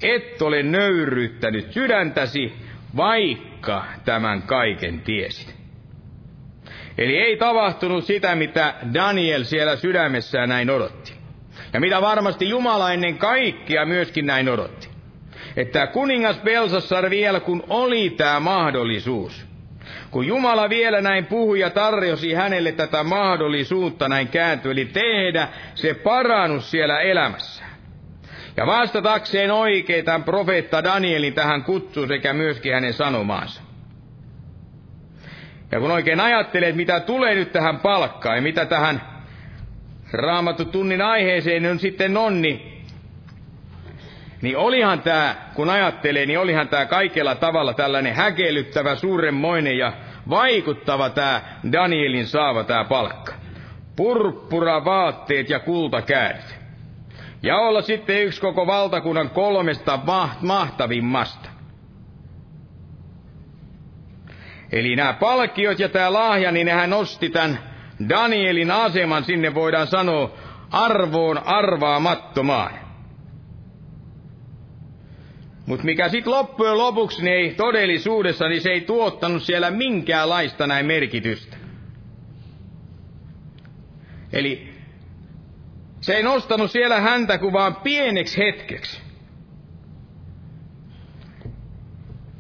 et 0.03 0.43
ole 0.43 0.63
nöyryttänyt 0.63 1.73
sydäntäsi, 1.73 2.53
vaikka 2.97 3.85
tämän 4.05 4.43
kaiken 4.43 5.01
tiesit. 5.01 5.57
Eli 6.99 7.19
ei 7.19 7.37
tapahtunut 7.37 8.05
sitä, 8.05 8.35
mitä 8.35 8.75
Daniel 8.95 9.45
siellä 9.45 9.77
sydämessään 9.77 10.49
näin 10.49 10.71
odotti. 10.71 11.13
Ja 11.73 11.81
mitä 11.81 12.01
varmasti 12.01 12.49
Jumala 12.49 12.93
ennen 12.93 13.19
kaikkea 13.19 13.87
myöskin 13.87 14.27
näin 14.27 14.49
odotti 14.49 14.97
että 15.57 15.87
kuningas 15.87 16.41
Belsassar 16.41 17.11
vielä 17.11 17.41
kun 17.41 17.65
oli 17.69 18.11
tämä 18.11 18.41
mahdollisuus, 18.41 19.47
kun 20.11 20.27
Jumala 20.27 20.69
vielä 20.69 21.01
näin 21.01 21.27
puhui 21.27 21.61
ja 21.61 21.71
tarjosi 21.71 22.35
hänelle 22.35 22.73
tätä 22.73 23.05
mahdollisuutta 23.05 24.09
näin 24.09 24.29
kääntyi, 24.29 24.73
eli 24.73 24.85
tehdä 24.85 25.49
se 25.75 25.95
parannus 25.95 26.71
siellä 26.71 27.01
elämässä. 27.01 27.66
Ja 28.57 28.67
vastatakseen 28.67 29.51
oikein 29.51 30.05
tämän 30.05 30.25
profeetta 30.25 30.85
Danielin 30.85 31.35
tähän 31.35 31.65
kutsuun 31.65 32.09
sekä 32.09 32.33
myöskin 32.33 32.75
hänen 32.75 32.93
sanomaansa. 32.93 33.63
Ja 35.73 35.81
kun 35.81 35.91
oikein 35.91 36.21
ajattelee, 36.21 36.69
että 36.69 36.77
mitä 36.77 37.01
tulee 37.01 37.35
nyt 37.35 37.53
tähän 37.53 37.79
palkkaan 37.81 38.37
ja 38.37 38.43
mitä 38.43 38.67
tähän 38.67 39.01
raamattu 40.13 40.65
tunnin 40.65 41.03
aiheeseen 41.03 41.71
on 41.71 41.79
sitten 41.79 42.17
on, 42.17 42.43
niin 42.43 42.77
niin 44.43 44.57
olihan 44.57 45.03
tämä, 45.03 45.35
kun 45.55 45.71
ajattelee, 45.71 46.27
niin 46.27 46.39
olihan 46.39 46.69
tämä 46.69 46.87
kaikella 46.87 47.35
tavalla 47.35 47.75
tällainen 47.75 48.15
häkellyttävä, 48.15 48.95
suuremmoinen 48.95 49.79
ja 49.79 49.93
vaikuttava 50.31 51.11
tämä 51.11 51.41
Danielin 51.73 52.27
saava 52.27 52.65
tämä 52.65 52.85
palkka. 52.85 53.35
purppura 53.97 54.85
vaatteet 54.85 55.51
ja 55.51 55.59
kultakäärit. 55.59 56.66
Ja 57.47 57.57
olla 57.57 57.83
sitten 57.83 58.23
yksi 58.23 58.41
koko 58.41 58.67
valtakunnan 58.67 59.31
kolmesta 59.31 59.99
mahtavimmasta. 60.41 61.49
Eli 64.73 64.97
nämä 64.97 65.13
palkkiot 65.13 65.79
ja 65.79 65.89
tämä 65.89 66.13
lahja, 66.13 66.53
niin 66.53 66.67
nehän 66.67 66.91
nosti 66.91 67.31
tämän 67.31 67.59
Danielin 68.09 68.71
aseman 68.71 69.25
sinne 69.25 69.55
voidaan 69.55 69.87
sanoa 69.87 70.31
arvoon 70.71 71.39
arvaamattomaan. 71.47 72.73
Mutta 75.67 75.85
mikä 75.85 76.09
sitten 76.09 76.33
loppujen 76.33 76.79
lopuksi 76.79 77.25
niin 77.25 77.35
ei 77.35 77.55
todellisuudessa, 77.55 78.49
niin 78.49 78.61
se 78.61 78.71
ei 78.71 78.81
tuottanut 78.81 79.43
siellä 79.43 79.71
minkäänlaista 79.71 80.67
näin 80.67 80.87
merkitystä. 80.87 81.57
Eli 84.33 84.66
se 86.07 86.15
ei 86.15 86.23
nostanut 86.23 86.71
siellä 86.71 87.01
häntä 87.01 87.39
kuin 87.39 87.53
vaan 87.53 87.77
pieneksi 87.77 88.39
hetkeksi. 88.39 89.01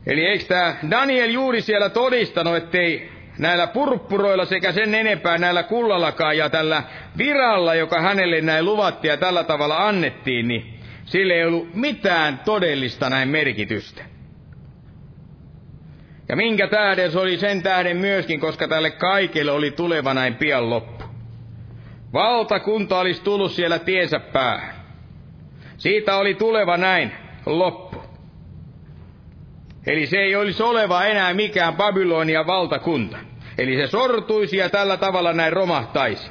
Eli 0.07 0.27
eikö 0.27 0.45
tämä 0.45 0.77
Daniel 0.91 1.31
juuri 1.31 1.61
siellä 1.61 1.89
todistanut, 1.89 2.57
ettei 2.57 3.11
näillä 3.39 3.67
purppuroilla 3.67 4.45
sekä 4.45 4.73
sen 4.73 4.95
enempää 4.95 5.39
näillä 5.39 5.63
kullallakaan 5.63 6.37
ja 6.37 6.51
tällä 6.51 6.83
viralla, 7.19 7.75
joka 7.75 8.01
hänelle 8.01 8.41
näin 8.41 8.65
luvattiin 8.65 9.11
ja 9.11 9.17
tällä 9.17 9.45
tavalla 9.45 9.89
annettiin, 9.89 10.49
niin 10.49 10.81
sillä 11.05 11.35
ei 11.35 11.45
ollut 11.45 11.75
mitään 11.75 12.41
todellista 12.45 13.11
näin 13.11 13.29
merkitystä. 13.29 14.03
Ja 16.29 16.37
minkä 16.37 16.69
tähden 16.69 17.13
se 17.13 17.19
oli 17.19 17.37
sen 17.37 17.63
tähden 17.63 17.97
myöskin, 17.97 18.41
koska 18.41 18.69
tälle 18.69 18.91
kaikille 18.91 19.53
oli 19.53 19.71
tuleva 19.71 20.15
näin 20.15 20.35
pian 20.35 20.71
loppu. 20.71 21.06
Valtakunta 22.12 22.99
olisi 22.99 23.23
tullut 23.23 23.53
siellä 23.53 23.79
tiensä 23.79 24.21
päähän. 24.21 24.75
Siitä 25.77 26.16
oli 26.16 26.35
tuleva 26.35 26.77
näin 26.77 27.12
loppu. 27.47 28.03
Eli 29.87 30.07
se 30.07 30.16
ei 30.16 30.37
olisi 30.37 30.62
oleva 30.62 31.05
enää 31.05 31.35
mikään 31.35 31.77
Babylonia 31.77 32.47
valtakunta. 32.47 33.19
Eli 33.59 33.77
se 33.77 33.87
sortuisi 33.87 34.57
ja 34.57 34.71
tällä 34.71 34.97
tavalla 34.97 35.33
näin 35.33 35.53
romahtaisi. 35.53 36.31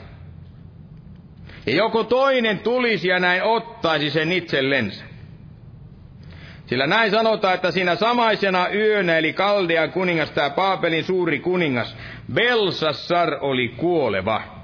Ja 1.66 1.76
joku 1.76 2.04
toinen 2.04 2.60
tulisi 2.60 3.08
ja 3.08 3.20
näin 3.20 3.44
ottaisi 3.44 4.10
sen 4.10 4.32
itsellensä. 4.32 5.06
Sillä 6.66 6.88
näin 6.88 7.12
sanotaan, 7.12 7.54
että 7.54 7.72
siinä 7.72 7.96
samaisena 7.96 8.70
yönä, 8.70 9.18
eli 9.18 9.34
Kaldean 9.34 9.92
kuningas, 9.92 10.32
tämä 10.32 10.50
Paapelin 10.50 11.04
suuri 11.04 11.40
kuningas, 11.40 11.98
Belsassar 12.34 13.38
oli 13.42 13.68
kuoleva. 13.68 14.55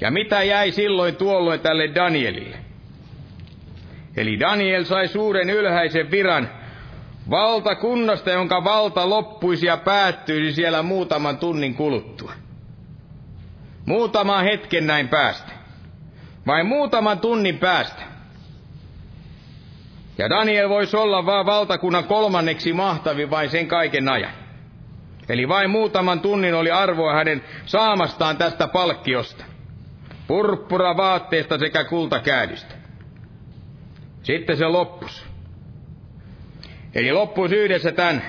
Ja 0.00 0.10
mitä 0.10 0.42
jäi 0.42 0.72
silloin 0.72 1.16
tuolloin 1.16 1.60
tälle 1.60 1.94
Danielille? 1.94 2.56
Eli 4.16 4.40
Daniel 4.40 4.84
sai 4.84 5.08
suuren 5.08 5.50
ylhäisen 5.50 6.10
viran 6.10 6.48
valtakunnasta, 7.30 8.30
jonka 8.30 8.64
valta 8.64 9.10
loppuisi 9.10 9.66
ja 9.66 9.76
päättyisi 9.76 10.54
siellä 10.54 10.82
muutaman 10.82 11.38
tunnin 11.38 11.74
kuluttua. 11.74 12.32
Muutaman 13.86 14.44
hetken 14.44 14.86
näin 14.86 15.08
päästä. 15.08 15.52
Vain 16.46 16.66
muutaman 16.66 17.18
tunnin 17.18 17.58
päästä. 17.58 18.02
Ja 20.18 20.30
Daniel 20.30 20.68
voisi 20.68 20.96
olla 20.96 21.26
vaan 21.26 21.46
valtakunnan 21.46 22.04
kolmanneksi 22.04 22.72
mahtavi 22.72 23.30
vain 23.30 23.50
sen 23.50 23.68
kaiken 23.68 24.08
ajan. 24.08 24.32
Eli 25.28 25.48
vain 25.48 25.70
muutaman 25.70 26.20
tunnin 26.20 26.54
oli 26.54 26.70
arvoa 26.70 27.14
hänen 27.14 27.44
saamastaan 27.66 28.36
tästä 28.36 28.68
palkkiosta. 28.68 29.49
Purppura 30.30 30.96
vaatteesta 30.96 31.58
sekä 31.58 31.84
kultakäädystä. 31.84 32.74
Sitten 34.22 34.56
se 34.56 34.66
loppus. 34.66 35.26
Eli 36.94 37.12
loppuisi 37.12 37.56
yhdessä 37.56 37.92
tämän 37.92 38.22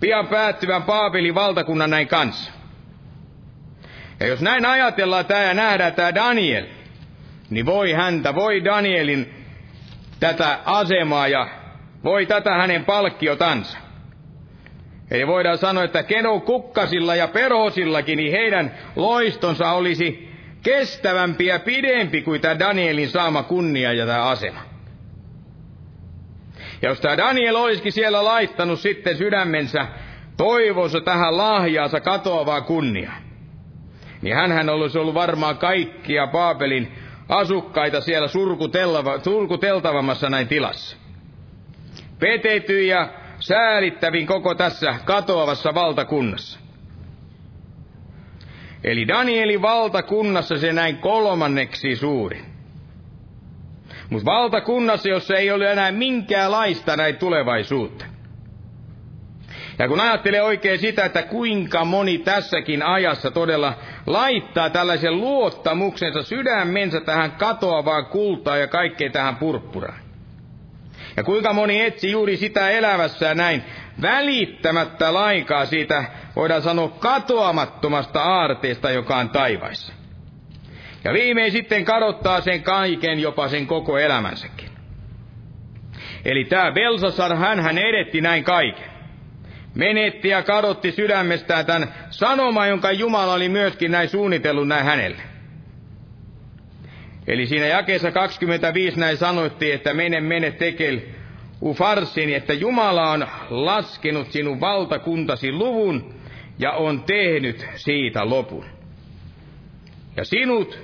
pian 0.00 0.26
päättyvän 0.26 0.82
Paapelin 0.82 1.34
valtakunnan 1.34 1.90
näin 1.90 2.08
kanssa. 2.08 2.52
Ja 4.20 4.26
jos 4.26 4.40
näin 4.40 4.66
ajatellaan 4.66 5.26
tämä 5.26 5.42
ja 5.42 5.54
nähdään 5.54 5.94
tämä 5.94 6.14
Daniel, 6.14 6.66
niin 7.50 7.66
voi 7.66 7.92
häntä, 7.92 8.34
voi 8.34 8.64
Danielin 8.64 9.34
tätä 10.20 10.58
asemaa 10.64 11.28
ja 11.28 11.48
voi 12.04 12.26
tätä 12.26 12.54
hänen 12.54 12.84
palkkiotansa. 12.84 13.78
Eli 15.10 15.26
voidaan 15.26 15.58
sanoa, 15.58 15.84
että 15.84 16.02
Keno 16.02 16.40
kukkasilla 16.40 17.14
ja 17.14 17.28
perhosillakin, 17.28 18.16
niin 18.16 18.32
heidän 18.32 18.74
loistonsa 18.96 19.70
olisi 19.70 20.29
kestävämpi 20.62 21.46
ja 21.46 21.58
pidempi 21.58 22.22
kuin 22.22 22.40
tämä 22.40 22.58
Danielin 22.58 23.08
saama 23.08 23.42
kunnia 23.42 23.92
ja 23.92 24.06
tämä 24.06 24.22
asema. 24.28 24.60
Ja 26.82 26.88
jos 26.88 27.00
tämä 27.00 27.16
Daniel 27.16 27.56
olisikin 27.56 27.92
siellä 27.92 28.24
laittanut 28.24 28.80
sitten 28.80 29.16
sydämensä 29.16 29.86
toivonsa 30.36 31.00
tähän 31.00 31.36
lahjaansa 31.36 32.00
katoavaa 32.00 32.60
kunniaa, 32.60 33.16
niin 34.22 34.36
hän 34.36 34.68
olisi 34.68 34.98
ollut 34.98 35.14
varmaan 35.14 35.58
kaikkia 35.58 36.26
Paapelin 36.26 36.92
asukkaita 37.28 38.00
siellä 38.00 38.28
surkuteltavammassa 39.22 40.30
näin 40.30 40.48
tilassa. 40.48 40.96
Petetyin 42.18 42.88
ja 42.88 43.08
säälittävin 43.40 44.26
koko 44.26 44.54
tässä 44.54 44.94
katoavassa 45.04 45.74
valtakunnassa. 45.74 46.59
Eli 48.84 49.08
Danielin 49.08 49.62
valtakunnassa 49.62 50.58
se 50.58 50.72
näin 50.72 50.96
kolmanneksi 50.98 51.96
suurin. 51.96 52.44
Mutta 54.10 54.26
valtakunnassa, 54.26 55.08
jossa 55.08 55.36
ei 55.36 55.50
ole 55.50 55.72
enää 55.72 55.92
minkäänlaista 55.92 56.96
näin 56.96 57.16
tulevaisuutta. 57.16 58.04
Ja 59.78 59.88
kun 59.88 60.00
ajattelee 60.00 60.42
oikein 60.42 60.78
sitä, 60.78 61.04
että 61.04 61.22
kuinka 61.22 61.84
moni 61.84 62.18
tässäkin 62.18 62.82
ajassa 62.82 63.30
todella 63.30 63.74
laittaa 64.06 64.70
tällaisen 64.70 65.16
luottamuksensa 65.16 66.22
sydämensä 66.22 67.00
tähän 67.00 67.32
katoavaan 67.32 68.06
kultaan 68.06 68.60
ja 68.60 68.66
kaikkeen 68.66 69.12
tähän 69.12 69.36
purppuraan. 69.36 70.00
Ja 71.16 71.24
kuinka 71.24 71.52
moni 71.52 71.80
etsi 71.80 72.10
juuri 72.10 72.36
sitä 72.36 72.70
elävässä 72.70 73.34
näin 73.34 73.64
välittämättä 74.02 75.14
laikaa 75.14 75.66
siitä, 75.66 76.04
voidaan 76.36 76.62
sanoa, 76.62 76.88
katoamattomasta 76.88 78.22
aarteesta, 78.22 78.90
joka 78.90 79.16
on 79.16 79.30
taivaissa. 79.30 79.92
Ja 81.04 81.12
viimein 81.12 81.52
sitten 81.52 81.84
kadottaa 81.84 82.40
sen 82.40 82.62
kaiken, 82.62 83.20
jopa 83.20 83.48
sen 83.48 83.66
koko 83.66 83.98
elämänsäkin. 83.98 84.70
Eli 86.24 86.44
tämä 86.44 86.72
Belsasar, 86.72 87.36
hän, 87.36 87.78
edetti 87.78 88.20
näin 88.20 88.44
kaiken. 88.44 88.90
Menetti 89.74 90.28
ja 90.28 90.42
kadotti 90.42 90.92
sydämestään 90.92 91.66
tämän 91.66 91.94
sanoma, 92.10 92.66
jonka 92.66 92.92
Jumala 92.92 93.34
oli 93.34 93.48
myöskin 93.48 93.90
näin 93.90 94.08
suunnitellut 94.08 94.68
näin 94.68 94.84
hänelle. 94.84 95.22
Eli 97.26 97.46
siinä 97.46 97.66
jakeessa 97.66 98.10
25 98.12 99.00
näin 99.00 99.16
sanoitti, 99.16 99.72
että 99.72 99.94
mene, 99.94 100.20
mene 100.20 100.50
tekel 100.50 101.00
ufarsin, 101.62 102.34
että 102.34 102.52
Jumala 102.52 103.10
on 103.10 103.26
laskenut 103.50 104.32
sinun 104.32 104.60
valtakuntasi 104.60 105.52
luvun 105.52 106.14
ja 106.58 106.72
on 106.72 107.02
tehnyt 107.02 107.66
siitä 107.74 108.30
lopun. 108.30 108.64
Ja 110.16 110.24
sinut 110.24 110.78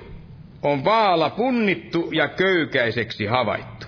on 0.63 0.85
vaala 0.85 1.29
punnittu 1.29 2.09
ja 2.11 2.27
köykäiseksi 2.27 3.25
havaittu. 3.25 3.87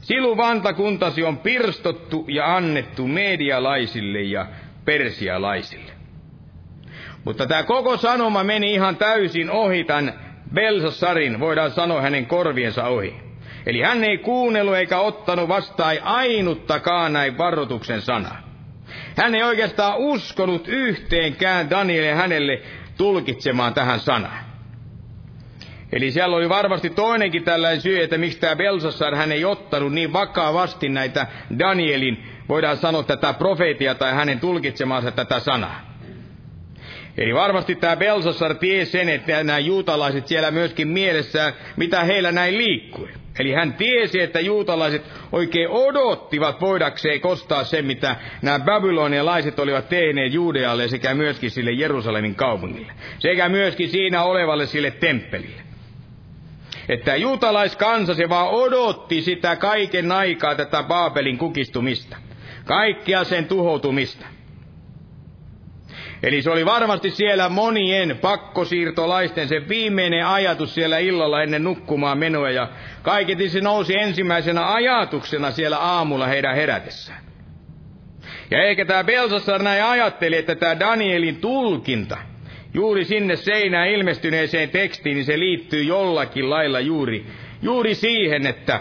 Silu 0.00 0.36
vantakuntasi 0.36 1.24
on 1.24 1.38
pirstottu 1.38 2.24
ja 2.28 2.56
annettu 2.56 3.06
medialaisille 3.08 4.22
ja 4.22 4.46
persialaisille. 4.84 5.92
Mutta 7.24 7.46
tämä 7.46 7.62
koko 7.62 7.96
sanoma 7.96 8.44
meni 8.44 8.72
ihan 8.72 8.96
täysin 8.96 9.50
ohi 9.50 9.84
tämän 9.84 10.12
Belsassarin, 10.54 11.40
voidaan 11.40 11.70
sanoa 11.70 12.00
hänen 12.00 12.26
korviensa 12.26 12.84
ohi. 12.84 13.25
Eli 13.66 13.80
hän 13.80 14.04
ei 14.04 14.18
kuunnellut 14.18 14.76
eikä 14.76 14.98
ottanut 14.98 15.48
vastaan 15.48 15.96
ainuttakaan 16.02 17.12
näin 17.12 17.38
varoituksen 17.38 18.00
sanaa. 18.00 18.38
Hän 19.16 19.34
ei 19.34 19.42
oikeastaan 19.42 19.96
uskonut 19.96 20.68
yhteenkään 20.68 21.70
Danielin 21.70 22.16
hänelle 22.16 22.62
tulkitsemaan 22.96 23.74
tähän 23.74 24.00
sanaan. 24.00 24.46
Eli 25.92 26.10
siellä 26.10 26.36
oli 26.36 26.48
varmasti 26.48 26.90
toinenkin 26.90 27.44
tällainen 27.44 27.80
syy, 27.80 28.02
että 28.02 28.18
miksi 28.18 28.38
tämä 28.38 28.56
Belsassar 28.56 29.14
hän 29.14 29.32
ei 29.32 29.44
ottanut 29.44 29.92
niin 29.92 30.12
vakavasti 30.12 30.88
näitä 30.88 31.26
Danielin, 31.58 32.24
voidaan 32.48 32.76
sanoa 32.76 33.02
tätä 33.02 33.32
profeetia 33.32 33.94
tai 33.94 34.12
hänen 34.12 34.40
tulkitsemaansa 34.40 35.10
tätä 35.10 35.40
sanaa. 35.40 35.80
Eli 37.18 37.34
varmasti 37.34 37.74
tämä 37.74 37.96
Belsassar 37.96 38.54
tiesi 38.54 38.90
sen, 38.92 39.08
että 39.08 39.44
nämä 39.44 39.58
juutalaiset 39.58 40.26
siellä 40.26 40.50
myöskin 40.50 40.88
mielessään, 40.88 41.52
mitä 41.76 42.04
heillä 42.04 42.32
näin 42.32 42.58
liikkui. 42.58 43.08
Eli 43.38 43.52
hän 43.52 43.74
tiesi, 43.74 44.20
että 44.20 44.40
juutalaiset 44.40 45.04
oikein 45.32 45.68
odottivat 45.68 46.60
voidakseen 46.60 47.20
kostaa 47.20 47.64
sen, 47.64 47.84
mitä 47.84 48.16
nämä 48.42 48.58
babylonialaiset 48.58 49.58
olivat 49.58 49.88
tehneet 49.88 50.32
Juudealle 50.32 50.88
sekä 50.88 51.14
myöskin 51.14 51.50
sille 51.50 51.72
Jerusalemin 51.72 52.34
kaupungille. 52.34 52.92
Sekä 53.18 53.48
myöskin 53.48 53.88
siinä 53.88 54.22
olevalle 54.22 54.66
sille 54.66 54.90
temppelille. 54.90 55.62
Että 56.88 57.16
juutalaiskansa 57.16 58.14
se 58.14 58.28
vaan 58.28 58.48
odotti 58.48 59.22
sitä 59.22 59.56
kaiken 59.56 60.12
aikaa 60.12 60.54
tätä 60.54 60.82
Baabelin 60.82 61.38
kukistumista. 61.38 62.16
Kaikkia 62.64 63.24
sen 63.24 63.46
tuhoutumista. 63.46 64.26
Eli 66.22 66.42
se 66.42 66.50
oli 66.50 66.64
varmasti 66.64 67.10
siellä 67.10 67.48
monien 67.48 68.18
pakkosiirtolaisten 68.20 69.48
se 69.48 69.68
viimeinen 69.68 70.26
ajatus 70.26 70.74
siellä 70.74 70.98
illalla 70.98 71.42
ennen 71.42 71.64
nukkumaan 71.64 72.18
menoa. 72.18 72.50
Ja 72.50 72.68
kaiketi 73.02 73.48
se 73.48 73.60
nousi 73.60 73.98
ensimmäisenä 73.98 74.74
ajatuksena 74.74 75.50
siellä 75.50 75.78
aamulla 75.78 76.26
heidän 76.26 76.54
herätessään. 76.54 77.18
Ja 78.50 78.62
eikä 78.62 78.84
tämä 78.84 79.04
Belsassar 79.04 79.62
näin 79.62 79.84
ajatteli, 79.84 80.36
että 80.36 80.54
tämä 80.54 80.80
Danielin 80.80 81.36
tulkinta 81.36 82.18
juuri 82.74 83.04
sinne 83.04 83.36
seinään 83.36 83.88
ilmestyneeseen 83.88 84.70
tekstiin, 84.70 85.14
niin 85.14 85.24
se 85.24 85.38
liittyy 85.38 85.82
jollakin 85.82 86.50
lailla 86.50 86.80
juuri, 86.80 87.26
juuri 87.62 87.94
siihen, 87.94 88.46
että 88.46 88.80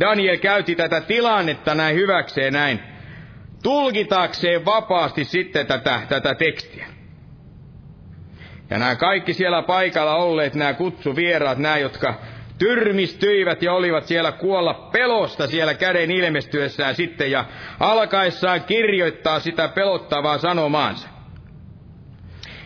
Daniel 0.00 0.36
käytti 0.36 0.76
tätä 0.76 1.00
tilannetta 1.00 1.74
näin 1.74 1.96
hyväkseen 1.96 2.52
näin 2.52 2.80
tulkitakseen 3.64 4.64
vapaasti 4.64 5.24
sitten 5.24 5.66
tätä, 5.66 6.00
tätä 6.08 6.34
tekstiä. 6.34 6.86
Ja 8.70 8.78
nämä 8.78 8.96
kaikki 8.96 9.32
siellä 9.32 9.62
paikalla 9.62 10.14
olleet, 10.16 10.54
nämä 10.54 10.74
kutsuvieraat, 10.74 11.58
nämä, 11.58 11.78
jotka 11.78 12.14
tyrmistyivät 12.58 13.62
ja 13.62 13.72
olivat 13.72 14.06
siellä 14.06 14.32
kuolla 14.32 14.74
pelosta 14.74 15.46
siellä 15.46 15.74
käden 15.74 16.10
ilmestyessään 16.10 16.94
sitten 16.94 17.30
ja 17.30 17.44
alkaessaan 17.80 18.62
kirjoittaa 18.62 19.40
sitä 19.40 19.68
pelottavaa 19.68 20.38
sanomaansa. 20.38 21.08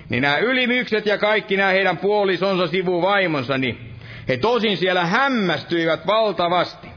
Niin 0.09 0.23
nämä 0.23 0.39
ylimykset 0.39 1.07
ja 1.07 1.19
kaikki 1.19 1.57
nämä 1.57 1.71
heidän 1.71 1.99
puolisonsa 1.99 2.67
sivuvaimonsa, 2.67 3.59
niin 3.59 3.95
he 4.29 4.37
tosin 4.37 4.77
siellä 4.77 5.07
hämmästyivät 5.07 6.07
valtavasti. 6.07 6.89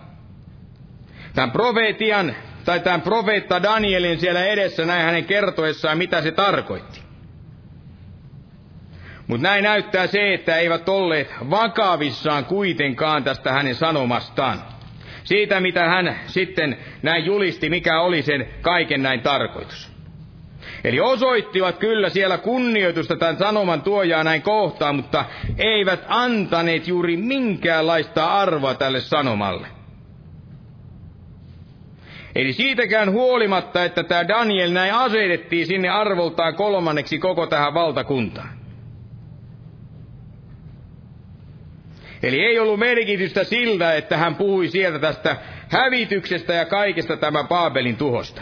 Tämän 1.34 1.52
profeetian 1.52 2.36
tai 2.66 2.80
tämän 2.80 3.02
profeetta 3.02 3.64
Danielin 3.64 4.20
siellä 4.20 4.46
edessä 4.46 4.86
näin 4.86 5.06
hänen 5.06 5.26
kertoessaan, 5.26 5.98
mitä 5.98 6.22
se 6.22 6.32
tarkoitti. 6.32 7.02
Mutta 9.28 9.48
näin 9.48 9.64
näyttää 9.64 10.08
se, 10.08 10.34
että 10.34 10.58
eivät 10.58 10.90
olleet 10.90 11.28
vakavissaan 11.50 12.46
kuitenkaan 12.46 13.24
tästä 13.24 13.54
hänen 13.54 13.76
sanomastaan. 13.76 14.62
Siitä, 15.24 15.60
mitä 15.60 15.84
hän 15.84 16.20
sitten 16.28 16.78
näin 17.02 17.26
julisti, 17.26 17.70
mikä 17.70 18.02
oli 18.02 18.22
sen 18.22 18.48
kaiken 18.62 19.04
näin 19.04 19.22
tarkoitus. 19.22 19.92
Eli 20.84 21.00
osoittivat 21.00 21.78
kyllä 21.78 22.10
siellä 22.10 22.38
kunnioitusta 22.38 23.16
tämän 23.16 23.38
sanoman 23.38 23.82
tuojaa 23.82 24.24
näin 24.24 24.42
kohtaan, 24.42 24.96
mutta 24.96 25.26
eivät 25.58 26.06
antaneet 26.08 26.88
juuri 26.88 27.18
minkäänlaista 27.18 28.26
arvoa 28.26 28.74
tälle 28.74 29.00
sanomalle. 29.00 29.81
Eli 32.36 32.54
siitäkään 32.54 33.12
huolimatta, 33.12 33.84
että 33.86 34.04
tämä 34.04 34.28
Daniel 34.28 34.72
näin 34.72 34.94
asetettiin 34.94 35.68
sinne 35.68 35.90
arvoltaan 35.90 36.56
kolmanneksi 36.56 37.20
koko 37.20 37.48
tähän 37.48 37.74
valtakuntaan. 37.74 38.50
Eli 42.24 42.40
ei 42.46 42.60
ollut 42.60 42.80
merkitystä 42.80 43.44
siltä, 43.44 43.96
että 43.96 44.18
hän 44.18 44.36
puhui 44.36 44.68
sieltä 44.68 45.00
tästä 45.00 45.36
hävityksestä 45.70 46.54
ja 46.54 46.66
kaikesta 46.66 47.18
tämän 47.18 47.48
Baabelin 47.48 47.96
tuhosta. 47.98 48.42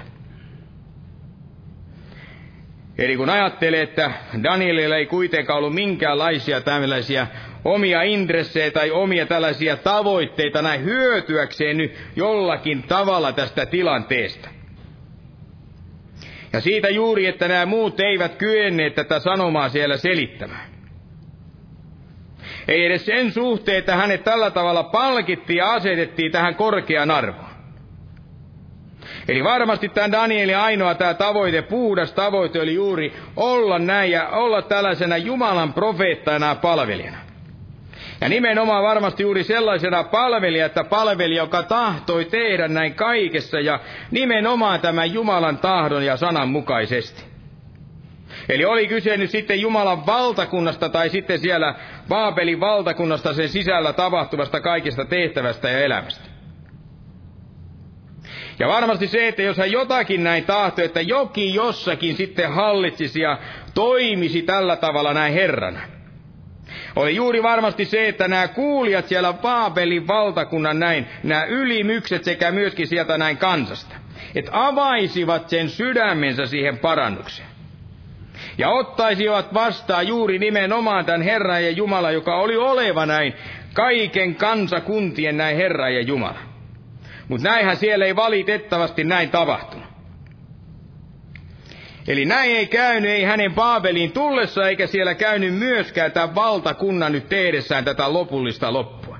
Eli 2.97 3.17
kun 3.17 3.29
ajattelee, 3.29 3.81
että 3.81 4.11
Danielilla 4.43 4.95
ei 4.95 5.05
kuitenkaan 5.05 5.57
ollut 5.59 5.73
minkäänlaisia 5.73 6.61
tällaisia 6.61 7.27
omia 7.65 8.01
intressejä 8.01 8.71
tai 8.71 8.91
omia 8.91 9.25
tällaisia 9.25 9.77
tavoitteita 9.77 10.61
näin 10.61 10.83
hyötyäkseen 10.83 11.77
nyt 11.77 11.93
jollakin 12.15 12.83
tavalla 12.83 13.31
tästä 13.33 13.65
tilanteesta. 13.65 14.49
Ja 16.53 16.61
siitä 16.61 16.89
juuri, 16.89 17.25
että 17.25 17.47
nämä 17.47 17.65
muut 17.65 17.99
eivät 17.99 18.35
kyenneet 18.35 18.95
tätä 18.95 19.19
sanomaa 19.19 19.69
siellä 19.69 19.97
selittämään. 19.97 20.69
Ei 22.67 22.85
edes 22.85 23.05
sen 23.05 23.31
suhteen, 23.31 23.77
että 23.77 23.95
hänet 23.95 24.23
tällä 24.23 24.51
tavalla 24.51 24.83
palkittiin 24.83 25.57
ja 25.57 25.71
asetettiin 25.73 26.31
tähän 26.31 26.55
korkean 26.55 27.11
arvoon. 27.11 27.49
Eli 29.27 29.43
varmasti 29.43 29.89
tämä 29.89 30.11
Danielin 30.11 30.57
ainoa 30.57 30.95
tämä 30.95 31.13
tavoite, 31.13 31.61
puhdas 31.61 32.13
tavoite 32.13 32.61
oli 32.61 32.73
juuri 32.73 33.13
olla 33.35 33.79
näin 33.79 34.11
ja 34.11 34.27
olla 34.29 34.61
tällaisena 34.61 35.17
Jumalan 35.17 35.73
profeettana 35.73 36.47
ja 36.47 36.55
palvelijana. 36.55 37.28
Ja 38.21 38.29
nimenomaan 38.29 38.83
varmasti 38.83 39.23
juuri 39.23 39.43
sellaisena 39.43 40.03
palvelija, 40.03 40.65
että 40.65 40.83
palvelija, 40.83 41.43
joka 41.43 41.63
tahtoi 41.63 42.25
tehdä 42.25 42.67
näin 42.67 42.95
kaikessa 42.95 43.59
ja 43.59 43.79
nimenomaan 44.11 44.79
tämän 44.79 45.13
Jumalan 45.13 45.57
tahdon 45.57 46.05
ja 46.05 46.17
sanan 46.17 46.49
mukaisesti. 46.49 47.23
Eli 48.49 48.65
oli 48.65 48.87
kyse 48.87 49.17
nyt 49.17 49.31
sitten 49.31 49.61
Jumalan 49.61 50.05
valtakunnasta 50.05 50.89
tai 50.89 51.09
sitten 51.09 51.39
siellä 51.39 51.75
Baabelin 52.07 52.59
valtakunnasta 52.59 53.33
sen 53.33 53.49
sisällä 53.49 53.93
tapahtuvasta 53.93 54.61
kaikesta 54.61 55.05
tehtävästä 55.05 55.69
ja 55.69 55.79
elämästä. 55.79 56.29
Ja 58.59 58.67
varmasti 58.67 59.07
se, 59.07 59.27
että 59.27 59.41
jos 59.41 59.57
hän 59.57 59.71
jotakin 59.71 60.23
näin 60.23 60.43
tahtoi, 60.43 60.85
että 60.85 61.01
jokin 61.01 61.53
jossakin 61.53 62.15
sitten 62.15 62.51
hallitsisi 62.51 63.21
ja 63.21 63.37
toimisi 63.73 64.41
tällä 64.41 64.75
tavalla 64.75 65.13
näin 65.13 65.33
Herrana. 65.33 65.98
Oli 66.95 67.15
juuri 67.15 67.43
varmasti 67.43 67.85
se, 67.85 68.07
että 68.07 68.27
nämä 68.27 68.47
kuulijat 68.47 69.07
siellä 69.07 69.33
Baabelin 69.33 70.07
valtakunnan 70.07 70.79
näin, 70.79 71.07
nämä 71.23 71.43
ylimykset 71.43 72.23
sekä 72.23 72.51
myöskin 72.51 72.87
sieltä 72.87 73.17
näin 73.17 73.37
kansasta, 73.37 73.95
että 74.35 74.51
avaisivat 74.53 75.49
sen 75.49 75.69
sydämensä 75.69 76.45
siihen 76.45 76.77
parannukseen 76.77 77.49
ja 78.57 78.69
ottaisivat 78.69 79.53
vastaan 79.53 80.07
juuri 80.07 80.39
nimenomaan 80.39 81.05
tämän 81.05 81.21
Herran 81.21 81.63
ja 81.63 81.71
Jumala, 81.71 82.11
joka 82.11 82.35
oli 82.35 82.57
oleva 82.57 83.05
näin 83.05 83.33
kaiken 83.73 84.35
kansakuntien 84.35 85.37
näin 85.37 85.57
Herra 85.57 85.89
ja 85.89 86.01
Jumala. 86.01 86.39
Mutta 87.27 87.49
näinhän 87.49 87.77
siellä 87.77 88.05
ei 88.05 88.15
valitettavasti 88.15 89.03
näin 89.03 89.29
tapahtunut. 89.29 89.88
Eli 92.07 92.25
näin 92.25 92.51
ei 92.51 92.67
käynyt, 92.67 93.11
ei 93.11 93.23
hänen 93.23 93.53
Baabeliin 93.53 94.11
tullessa, 94.11 94.69
eikä 94.69 94.87
siellä 94.87 95.15
käynyt 95.15 95.53
myöskään 95.55 96.11
tämän 96.11 96.35
valtakunnan 96.35 97.11
nyt 97.11 97.29
tehdessään 97.29 97.85
tätä 97.85 98.13
lopullista 98.13 98.73
loppua. 98.73 99.17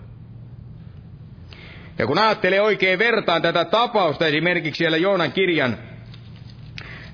Ja 1.99 2.07
kun 2.07 2.17
ajattelee 2.17 2.61
oikein 2.61 2.99
vertaan 2.99 3.41
tätä 3.41 3.65
tapausta, 3.65 4.27
esimerkiksi 4.27 4.77
siellä 4.77 4.97
Joonan 4.97 5.31
kirjan 5.31 5.77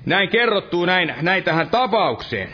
näin 0.06 0.28
kerrottuu 0.28 0.84
näin, 0.84 1.14
näin 1.22 1.44
tähän 1.44 1.70
tapaukseen. 1.70 2.48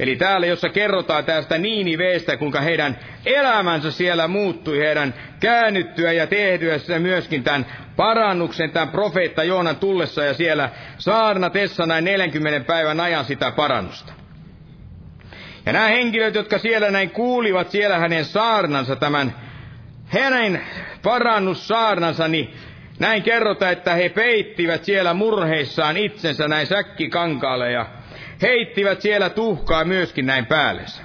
Eli 0.00 0.16
täällä, 0.16 0.46
jossa 0.46 0.68
kerrotaan 0.68 1.24
tästä 1.24 1.58
Niiniveestä, 1.58 2.36
kuinka 2.36 2.60
heidän 2.60 2.98
elämänsä 3.26 3.90
siellä 3.90 4.28
muuttui, 4.28 4.78
heidän 4.78 5.14
käännyttyä 5.40 6.12
ja 6.12 6.26
tehdyessä 6.26 6.98
myöskin 6.98 7.44
tämän 7.44 7.66
parannuksen, 7.96 8.70
tämän 8.70 8.88
profeetta 8.88 9.44
Joonan 9.44 9.76
tullessa 9.76 10.24
ja 10.24 10.34
siellä 10.34 10.70
saarnatessa 10.98 11.86
näin 11.86 12.04
40 12.04 12.66
päivän 12.66 13.00
ajan 13.00 13.24
sitä 13.24 13.50
parannusta. 13.50 14.12
Ja 15.66 15.72
nämä 15.72 15.86
henkilöt, 15.86 16.34
jotka 16.34 16.58
siellä 16.58 16.90
näin 16.90 17.10
kuulivat 17.10 17.70
siellä 17.70 17.98
hänen 17.98 18.24
saarnansa, 18.24 18.96
tämän 18.96 19.34
hänen 20.06 20.60
parannussaarnansa, 21.02 22.28
niin 22.28 22.54
näin 22.98 23.22
kerrotaan, 23.22 23.72
että 23.72 23.94
he 23.94 24.08
peittivät 24.08 24.84
siellä 24.84 25.14
murheissaan 25.14 25.96
itsensä 25.96 26.48
näin 26.48 26.66
säkkikankaalle 26.66 27.72
ja 27.72 27.86
heittivät 28.42 29.00
siellä 29.00 29.30
tuhkaa 29.30 29.84
myöskin 29.84 30.26
näin 30.26 30.46
päällensä. 30.46 31.02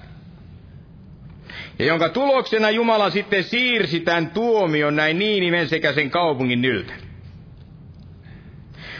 Ja 1.79 1.86
jonka 1.86 2.09
tuloksena 2.09 2.69
Jumala 2.69 3.09
sitten 3.09 3.43
siirsi 3.43 3.99
tämän 3.99 4.31
tuomion 4.31 4.95
näin 4.95 5.19
Niiniven 5.19 5.69
sekä 5.69 5.93
sen 5.93 6.09
kaupungin 6.09 6.65
yltä. 6.65 6.93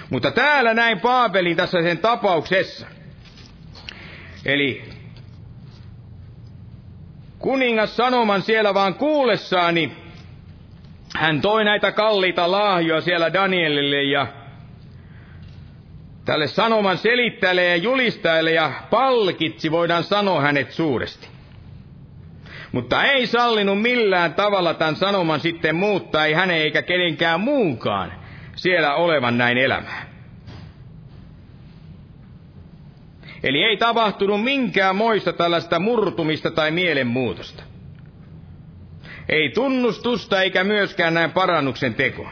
Mutta 0.10 0.32
täällä 0.32 0.74
näin 0.74 1.00
Paapelin 1.00 1.58
tässä 1.58 1.82
sen 1.82 1.98
tapauksessa. 1.98 2.88
Eli 4.46 4.84
kuningas 7.40 7.96
sanoman 7.98 8.42
siellä 8.42 8.74
vaan 8.74 8.94
kuullessaani, 8.94 9.92
hän 11.16 11.42
toi 11.42 11.66
näitä 11.66 11.92
kalliita 11.92 12.52
lahjoja 12.52 13.02
siellä 13.02 13.34
Danielille 13.34 14.04
ja 14.04 14.28
tälle 16.26 16.48
sanoman 16.48 16.98
selittäjälle 16.98 17.66
ja 17.66 17.76
julistajalle 17.76 18.52
ja 18.52 18.72
palkitsi, 18.90 19.72
voidaan 19.72 20.04
sanoa 20.04 20.42
hänet 20.42 20.72
suuresti. 20.72 21.28
Mutta 22.72 23.04
ei 23.04 23.28
sallinut 23.28 23.82
millään 23.82 24.34
tavalla 24.34 24.74
tämän 24.74 24.96
sanoman 24.96 25.40
sitten 25.40 25.76
muuttaa, 25.76 26.26
ei 26.26 26.34
hänen 26.34 26.58
eikä 26.58 26.82
kenenkään 26.82 27.40
muunkaan 27.40 28.12
siellä 28.56 28.96
olevan 28.96 29.38
näin 29.38 29.58
elämää. 29.58 30.06
Eli 33.44 33.64
ei 33.64 33.78
tapahtunut 33.78 34.44
minkään 34.44 34.96
moista 34.96 35.34
tällaista 35.34 35.80
murtumista 35.80 36.52
tai 36.52 36.72
mielenmuutosta. 36.72 37.64
Ei 39.30 39.50
tunnustusta 39.50 40.42
eikä 40.42 40.64
myöskään 40.64 41.14
näin 41.14 41.32
parannuksen 41.32 41.94
tekoa. 41.96 42.32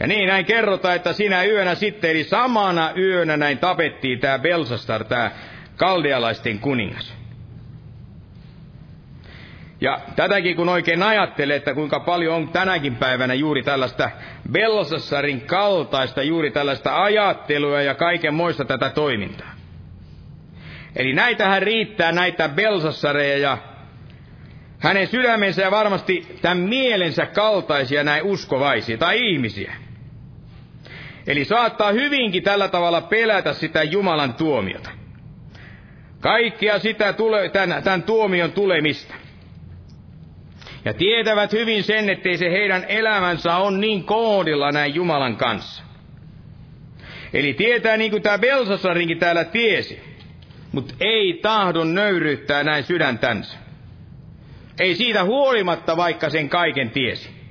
Ja 0.00 0.06
niin 0.06 0.28
näin 0.28 0.44
kerrotaan, 0.44 0.96
että 0.96 1.12
sinä 1.12 1.44
yönä 1.44 1.74
sitten, 1.74 2.10
eli 2.10 2.24
samana 2.24 2.90
yönä 2.96 3.36
näin 3.36 3.58
tapettiin 3.58 4.20
tämä 4.20 4.38
Belsastar, 4.38 5.04
tämä 5.04 5.30
kaldealaisten 5.76 6.58
kuningas. 6.58 7.14
Ja 9.80 10.00
tätäkin 10.16 10.56
kun 10.56 10.68
oikein 10.68 11.02
ajattelee, 11.02 11.56
että 11.56 11.74
kuinka 11.74 12.00
paljon 12.00 12.34
on 12.34 12.48
tänäkin 12.48 12.96
päivänä 12.96 13.34
juuri 13.34 13.62
tällaista 13.62 14.10
Belsassarin 14.52 15.40
kaltaista, 15.40 16.22
juuri 16.22 16.50
tällaista 16.50 17.02
ajattelua 17.02 17.82
ja 17.82 17.94
kaiken 17.94 18.34
muista 18.34 18.64
tätä 18.64 18.90
toimintaa. 18.90 19.54
Eli 20.96 21.12
näitähän 21.12 21.62
riittää 21.62 22.12
näitä 22.12 22.48
Belsassareja 22.48 23.38
ja 23.38 23.58
hänen 24.78 25.06
sydämensä 25.06 25.62
ja 25.62 25.70
varmasti 25.70 26.38
tämän 26.42 26.58
mielensä 26.58 27.26
kaltaisia 27.26 28.04
näin 28.04 28.22
uskovaisia 28.24 28.98
tai 28.98 29.28
ihmisiä. 29.32 29.83
Eli 31.26 31.44
saattaa 31.44 31.92
hyvinkin 31.92 32.42
tällä 32.42 32.68
tavalla 32.68 33.00
pelätä 33.00 33.52
sitä 33.52 33.82
Jumalan 33.82 34.34
tuomiota. 34.34 34.90
Kaikkia 36.20 36.78
sitä 36.78 37.12
tule, 37.12 37.48
tämän, 37.48 37.82
tämän 37.82 38.02
tuomion 38.02 38.52
tulemista. 38.52 39.14
Ja 40.84 40.94
tietävät 40.94 41.52
hyvin 41.52 41.82
sen, 41.82 42.10
ettei 42.10 42.38
se 42.38 42.50
heidän 42.50 42.84
elämänsä 42.88 43.56
on 43.56 43.80
niin 43.80 44.04
koodilla 44.04 44.72
näin 44.72 44.94
Jumalan 44.94 45.36
kanssa. 45.36 45.82
Eli 47.32 47.54
tietää 47.54 47.96
niin 47.96 48.10
kuin 48.10 48.22
tämä 48.22 48.38
Belsasarinkin 48.38 49.18
täällä 49.18 49.44
tiesi, 49.44 50.00
mutta 50.72 50.94
ei 51.00 51.38
tahdon 51.42 51.94
nöyryyttää 51.94 52.64
näin 52.64 52.84
sydäntänsä. 52.84 53.58
Ei 54.80 54.94
siitä 54.94 55.24
huolimatta, 55.24 55.96
vaikka 55.96 56.30
sen 56.30 56.48
kaiken 56.48 56.90
tiesi. 56.90 57.43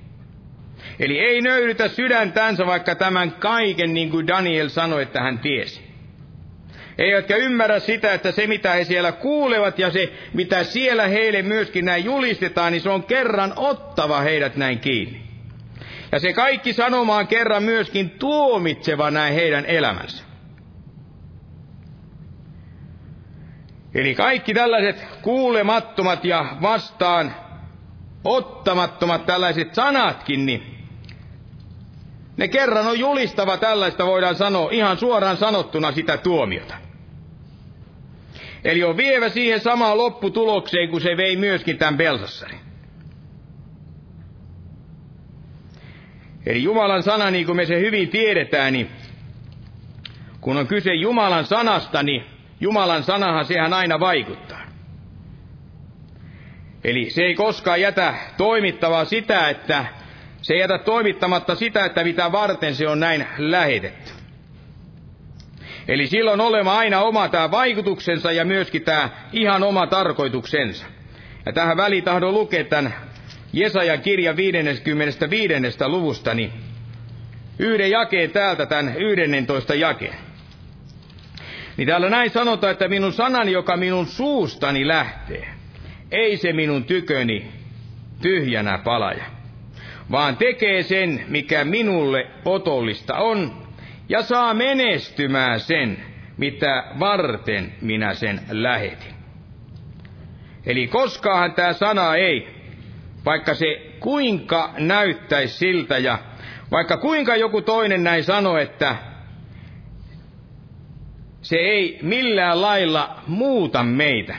Eli 1.00 1.20
ei 1.20 1.42
nöyrytä 1.42 1.88
sydäntänsä, 1.88 2.66
vaikka 2.66 2.96
tämän 2.96 3.32
kaiken, 3.32 3.94
niin 3.94 4.10
kuin 4.10 4.28
Daniel 4.28 4.70
sanoi, 4.70 5.02
että 5.02 5.22
hän 5.22 5.40
tiesi. 5.40 5.94
Eivätkä 6.98 7.36
ymmärrä 7.36 7.80
sitä, 7.80 8.14
että 8.14 8.32
se 8.32 8.48
mitä 8.48 8.74
he 8.74 8.84
siellä 8.84 9.12
kuulevat 9.12 9.80
ja 9.80 9.92
se 9.92 10.14
mitä 10.34 10.64
siellä 10.64 11.08
heille 11.08 11.42
myöskin 11.42 11.86
näin 11.86 12.06
julistetaan, 12.06 12.72
niin 12.72 12.82
se 12.82 12.90
on 12.90 13.04
kerran 13.04 13.54
ottava 13.56 14.22
heidät 14.22 14.56
näin 14.56 14.80
kiinni. 14.80 15.22
Ja 16.12 16.20
se 16.20 16.34
kaikki 16.34 16.74
sanomaan 16.74 17.28
kerran 17.28 17.64
myöskin 17.64 18.10
tuomitseva 18.10 19.12
näin 19.12 19.34
heidän 19.34 19.66
elämänsä. 19.66 20.24
Eli 23.96 24.16
kaikki 24.16 24.54
tällaiset 24.54 25.06
kuulemattomat 25.22 26.26
ja 26.26 26.46
vastaan 26.62 27.36
ottamattomat 28.24 29.26
tällaiset 29.26 29.74
sanatkin, 29.74 30.46
niin 30.46 30.73
ne 32.38 32.48
kerran 32.48 32.88
on 32.88 33.00
julistava 33.00 33.58
tällaista, 33.58 34.06
voidaan 34.06 34.36
sanoa, 34.36 34.72
ihan 34.72 34.98
suoraan 34.98 35.38
sanottuna 35.38 35.92
sitä 35.92 36.18
tuomiota. 36.18 36.76
Eli 38.64 38.84
on 38.84 38.98
vievä 38.98 39.30
siihen 39.30 39.60
samaan 39.60 39.98
lopputulokseen, 39.98 40.90
kuin 40.90 41.02
se 41.02 41.18
vei 41.18 41.36
myöskin 41.36 41.78
tämän 41.78 41.98
Belsassarin. 41.98 42.60
Eli 46.46 46.64
Jumalan 46.64 47.04
sana, 47.04 47.32
niin 47.32 47.46
kuin 47.46 47.56
me 47.56 47.66
se 47.66 47.80
hyvin 47.80 48.10
tiedetään, 48.10 48.74
niin 48.74 48.90
kun 50.42 50.58
on 50.58 50.68
kyse 50.68 50.94
Jumalan 50.94 51.46
sanasta, 51.46 52.04
niin 52.04 52.24
Jumalan 52.60 53.04
sanahan 53.04 53.46
sehän 53.46 53.74
aina 53.74 54.00
vaikuttaa. 54.00 54.62
Eli 56.84 57.10
se 57.10 57.22
ei 57.22 57.36
koskaan 57.36 57.82
jätä 57.82 58.14
toimittavaa 58.38 59.06
sitä, 59.06 59.50
että 59.50 59.86
se 60.44 60.54
ei 60.54 60.60
jätä 60.60 60.78
toimittamatta 60.78 61.56
sitä, 61.56 61.86
että 61.86 62.04
mitä 62.04 62.32
varten 62.32 62.76
se 62.76 62.88
on 62.88 63.00
näin 63.00 63.26
lähetetty. 63.38 64.12
Eli 65.88 66.08
silloin 66.08 66.42
olema 66.42 66.78
aina 66.78 67.02
oma 67.02 67.30
tämä 67.30 67.52
vaikutuksensa 67.52 68.32
ja 68.32 68.46
myöskin 68.46 68.84
tämä 68.84 69.10
ihan 69.34 69.64
oma 69.64 69.88
tarkoituksensa. 69.88 70.86
Ja 71.46 71.54
tähän 71.54 71.78
väliin 71.78 72.04
tahdon 72.04 72.34
lukea 72.34 72.64
tämän 72.64 72.94
Jesajan 73.54 74.02
kirja 74.02 74.36
55. 74.36 75.54
luvusta, 75.88 76.34
niin 76.34 76.54
yhden 77.60 77.92
jakeen 77.92 78.32
täältä, 78.32 78.66
tämän 78.66 78.96
11 78.98 79.76
jakeen. 79.76 80.16
Niin 81.78 81.88
täällä 81.88 82.10
näin 82.10 82.30
sanotaan, 82.30 82.72
että 82.72 82.88
minun 82.88 83.14
sanani, 83.14 83.52
joka 83.52 83.78
minun 83.78 84.06
suustani 84.08 84.88
lähtee, 84.88 85.48
ei 86.12 86.38
se 86.38 86.54
minun 86.54 86.84
tyköni 86.84 87.52
tyhjänä 88.22 88.78
palaja, 88.78 89.24
vaan 90.12 90.38
tekee 90.38 90.84
sen, 90.84 91.26
mikä 91.28 91.64
minulle 91.66 92.28
otollista 92.46 93.16
on, 93.16 93.64
ja 94.10 94.22
saa 94.22 94.54
menestymään 94.54 95.60
sen, 95.60 95.98
mitä 96.38 96.84
varten 97.00 97.74
minä 97.82 98.14
sen 98.14 98.42
lähetin. 98.52 99.14
Eli 100.66 100.88
koskaan 100.88 101.54
tämä 101.54 101.74
sana 101.74 102.16
ei, 102.16 102.48
vaikka 103.26 103.54
se 103.54 103.92
kuinka 104.00 104.74
näyttäisi 104.78 105.58
siltä 105.58 105.98
ja 105.98 106.20
vaikka 106.72 106.98
kuinka 106.98 107.36
joku 107.36 107.62
toinen 107.62 108.04
näin 108.04 108.24
sanoo, 108.24 108.58
että 108.58 108.96
se 111.42 111.56
ei 111.56 112.00
millään 112.02 112.62
lailla 112.62 113.24
muuta 113.28 113.84
meitä, 113.84 114.36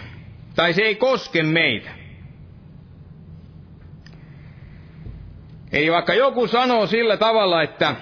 tai 0.57 0.73
se 0.73 0.83
ei 0.83 0.95
koske 0.95 1.43
meitä. 1.43 1.91
Eli 5.75 5.93
vaikka 5.93 6.15
joku 6.15 6.47
sanoo 6.47 6.87
sillä 6.87 7.17
tavalla, 7.17 7.63
että 7.63 7.95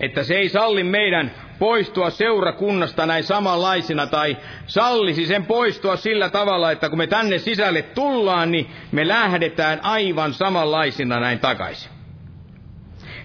että 0.00 0.22
se 0.22 0.34
ei 0.34 0.48
salli 0.48 0.84
meidän 0.84 1.30
poistua 1.58 2.10
seurakunnasta 2.10 3.06
näin 3.06 3.24
samanlaisina 3.24 4.06
tai 4.06 4.36
sallisi 4.66 5.26
sen 5.26 5.46
poistua 5.46 5.96
sillä 5.96 6.30
tavalla, 6.30 6.70
että 6.70 6.88
kun 6.88 6.98
me 6.98 7.06
tänne 7.06 7.38
sisälle 7.38 7.82
tullaan, 7.82 8.50
niin 8.50 8.70
me 8.92 9.08
lähdetään 9.08 9.80
aivan 9.82 10.34
samanlaisina 10.34 11.20
näin 11.20 11.38
takaisin. 11.38 11.90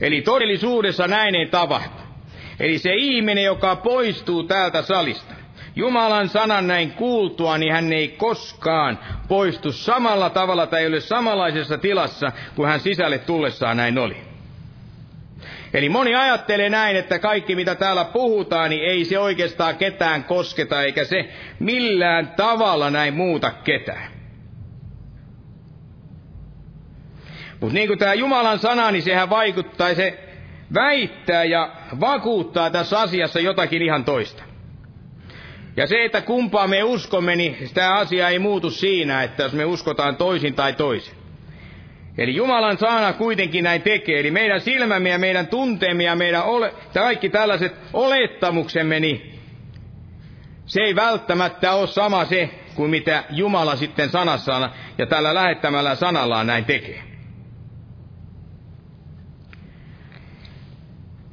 Eli 0.02 0.22
todellisuudessa 0.22 1.08
näin 1.08 1.36
ei 1.36 1.46
tapahtu. 1.46 2.02
Eli 2.60 2.78
se 2.78 2.94
ihminen, 2.94 3.44
joka 3.44 3.76
poistuu 3.76 4.44
täältä 4.44 4.82
salista, 4.82 5.34
Jumalan 5.76 6.30
sanan 6.30 6.68
näin 6.68 6.92
kuultua, 6.92 7.58
niin 7.58 7.74
hän 7.74 7.94
ei 7.94 8.08
koskaan 8.08 9.00
poistu 9.28 9.72
samalla 9.72 10.30
tavalla 10.30 10.68
tai 10.68 10.88
ole 10.88 11.00
samanlaisessa 11.00 11.78
tilassa 11.78 12.32
kuin 12.56 12.70
hän 12.70 12.80
sisälle 12.80 13.18
tullessaan 13.18 13.78
näin 13.78 13.98
oli. 13.98 14.18
Eli 15.74 15.90
moni 15.90 16.16
ajattelee 16.16 16.70
näin, 16.70 16.96
että 16.96 17.20
kaikki 17.20 17.56
mitä 17.56 17.76
täällä 17.76 18.06
puhutaan, 18.06 18.70
niin 18.70 18.84
ei 18.84 19.06
se 19.06 19.20
oikeastaan 19.20 19.78
ketään 19.78 20.24
kosketa, 20.24 20.84
eikä 20.84 21.04
se 21.04 21.30
millään 21.60 22.28
tavalla 22.28 22.90
näin 22.90 23.14
muuta 23.14 23.52
ketään. 23.52 24.12
Mutta 27.60 27.74
niin 27.74 27.88
kuin 27.88 28.00
tämä 28.00 28.14
Jumalan 28.14 28.60
sana, 28.60 28.92
niin 28.92 29.04
sehän 29.04 29.30
vaikuttaa, 29.30 29.94
se 29.94 30.24
väittää 30.74 31.44
ja 31.44 31.72
vakuuttaa 32.00 32.70
tässä 32.70 33.00
asiassa 33.00 33.40
jotakin 33.40 33.82
ihan 33.82 34.06
toista. 34.06 34.49
Ja 35.80 35.88
se, 35.88 36.06
että 36.06 36.22
kumpaa 36.22 36.68
me 36.68 36.84
uskomme, 36.84 37.36
niin 37.36 37.70
tämä 37.74 37.96
asia 37.96 38.30
ei 38.30 38.40
muutu 38.40 38.72
siinä, 38.72 39.24
että 39.24 39.44
jos 39.44 39.54
me 39.54 39.66
uskotaan 39.66 40.16
toisin 40.16 40.54
tai 40.54 40.74
toisin. 40.74 41.14
Eli 42.18 42.36
Jumalan 42.36 42.78
sana 42.78 43.14
kuitenkin 43.14 43.64
näin 43.64 43.82
tekee. 43.82 44.20
Eli 44.20 44.32
meidän 44.32 44.62
silmämme 44.62 45.10
ja 45.10 45.20
meidän 45.20 45.48
tunteemme 45.48 46.04
ja 46.04 46.16
meidän 46.16 46.44
ole, 46.44 46.74
kaikki 46.94 47.30
tällaiset 47.30 47.76
olettamuksemme, 47.94 49.00
niin 49.00 49.40
se 50.66 50.82
ei 50.82 50.96
välttämättä 50.96 51.74
ole 51.74 51.88
sama 51.88 52.26
se, 52.26 52.50
kuin 52.76 52.92
mitä 52.92 53.24
Jumala 53.30 53.76
sitten 53.76 54.10
sanassaan 54.10 54.72
ja 54.98 55.06
tällä 55.06 55.34
lähettämällä 55.34 55.96
sanallaan 55.96 56.48
näin 56.48 56.66
tekee. 56.66 57.04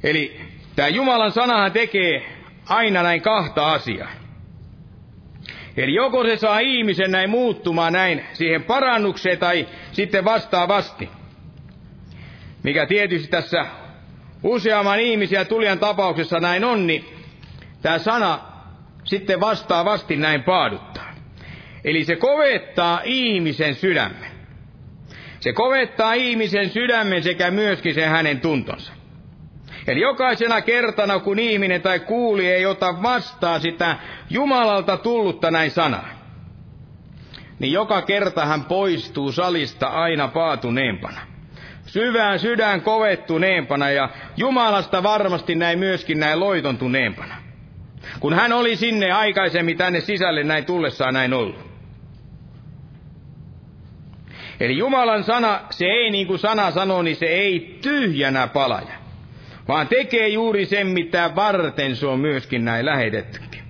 Eli 0.03 0.41
tämä 0.75 0.87
Jumalan 0.87 1.31
sanahan 1.31 1.71
tekee 1.71 2.25
aina 2.65 3.03
näin 3.03 3.21
kahta 3.21 3.73
asiaa. 3.73 4.16
Eli 5.77 5.93
joko 5.93 6.23
se 6.23 6.37
saa 6.37 6.59
ihmisen 6.59 7.11
näin 7.11 7.29
muuttumaan 7.29 7.93
näin 7.93 8.25
siihen 8.33 8.63
parannukseen 8.63 9.37
tai 9.37 9.67
sitten 9.91 10.25
vastaavasti. 10.25 11.09
Mikä 12.63 12.85
tietysti 12.85 13.27
tässä 13.27 13.65
useamman 14.43 14.99
ihmisiä 14.99 15.45
tulijan 15.45 15.79
tapauksessa 15.79 16.39
näin 16.39 16.63
on, 16.63 16.87
niin 16.87 17.05
tämä 17.81 17.99
sana 17.99 18.39
sitten 19.03 19.39
vastaavasti 19.39 20.15
näin 20.15 20.43
paaduttaa. 20.43 21.13
Eli 21.83 22.03
se 22.03 22.15
kovettaa 22.15 23.01
ihmisen 23.03 23.75
sydämen. 23.75 24.31
Se 25.39 25.53
kovettaa 25.53 26.13
ihmisen 26.13 26.69
sydämen 26.69 27.23
sekä 27.23 27.51
myöskin 27.51 27.93
sen 27.93 28.09
hänen 28.09 28.41
tuntonsa. 28.41 28.93
Eli 29.87 30.01
jokaisena 30.01 30.61
kertana, 30.61 31.19
kun 31.19 31.39
ihminen 31.39 31.81
tai 31.81 31.99
kuuli 31.99 32.47
ei 32.47 32.65
ota 32.65 33.01
vastaan 33.03 33.61
sitä 33.61 33.95
Jumalalta 34.29 34.97
tullutta 34.97 35.51
näin 35.51 35.71
sanaa, 35.71 36.09
niin 37.59 37.73
joka 37.73 38.01
kerta 38.01 38.45
hän 38.45 38.63
poistuu 38.65 39.31
salista 39.31 39.87
aina 39.87 40.27
paatuneempana. 40.27 41.21
Syvään 41.85 42.39
sydän 42.39 42.81
kovettuneempana 42.81 43.89
ja 43.89 44.09
Jumalasta 44.37 45.03
varmasti 45.03 45.55
näin 45.55 45.79
myöskin 45.79 46.19
näin 46.19 46.39
loitontuneempana. 46.39 47.35
Kun 48.19 48.33
hän 48.33 48.53
oli 48.53 48.75
sinne 48.75 49.11
aikaisemmin 49.11 49.77
tänne 49.77 49.99
sisälle 49.99 50.43
näin 50.43 50.65
tullessaan 50.65 51.13
näin 51.13 51.33
ollut. 51.33 51.67
Eli 54.59 54.77
Jumalan 54.77 55.23
sana, 55.23 55.59
se 55.69 55.85
ei 55.85 56.11
niin 56.11 56.27
kuin 56.27 56.39
sana 56.39 56.71
sanoo, 56.71 57.01
niin 57.01 57.15
se 57.15 57.25
ei 57.25 57.79
tyhjänä 57.81 58.47
palaja, 58.47 58.96
vaan 59.67 59.87
tekee 59.87 60.27
juuri 60.27 60.65
sen, 60.65 60.87
mitä 60.87 61.35
varten 61.35 61.95
se 61.95 62.07
on 62.07 62.19
myöskin 62.19 62.65
näin 62.65 62.85
lähetettykin. 62.85 63.61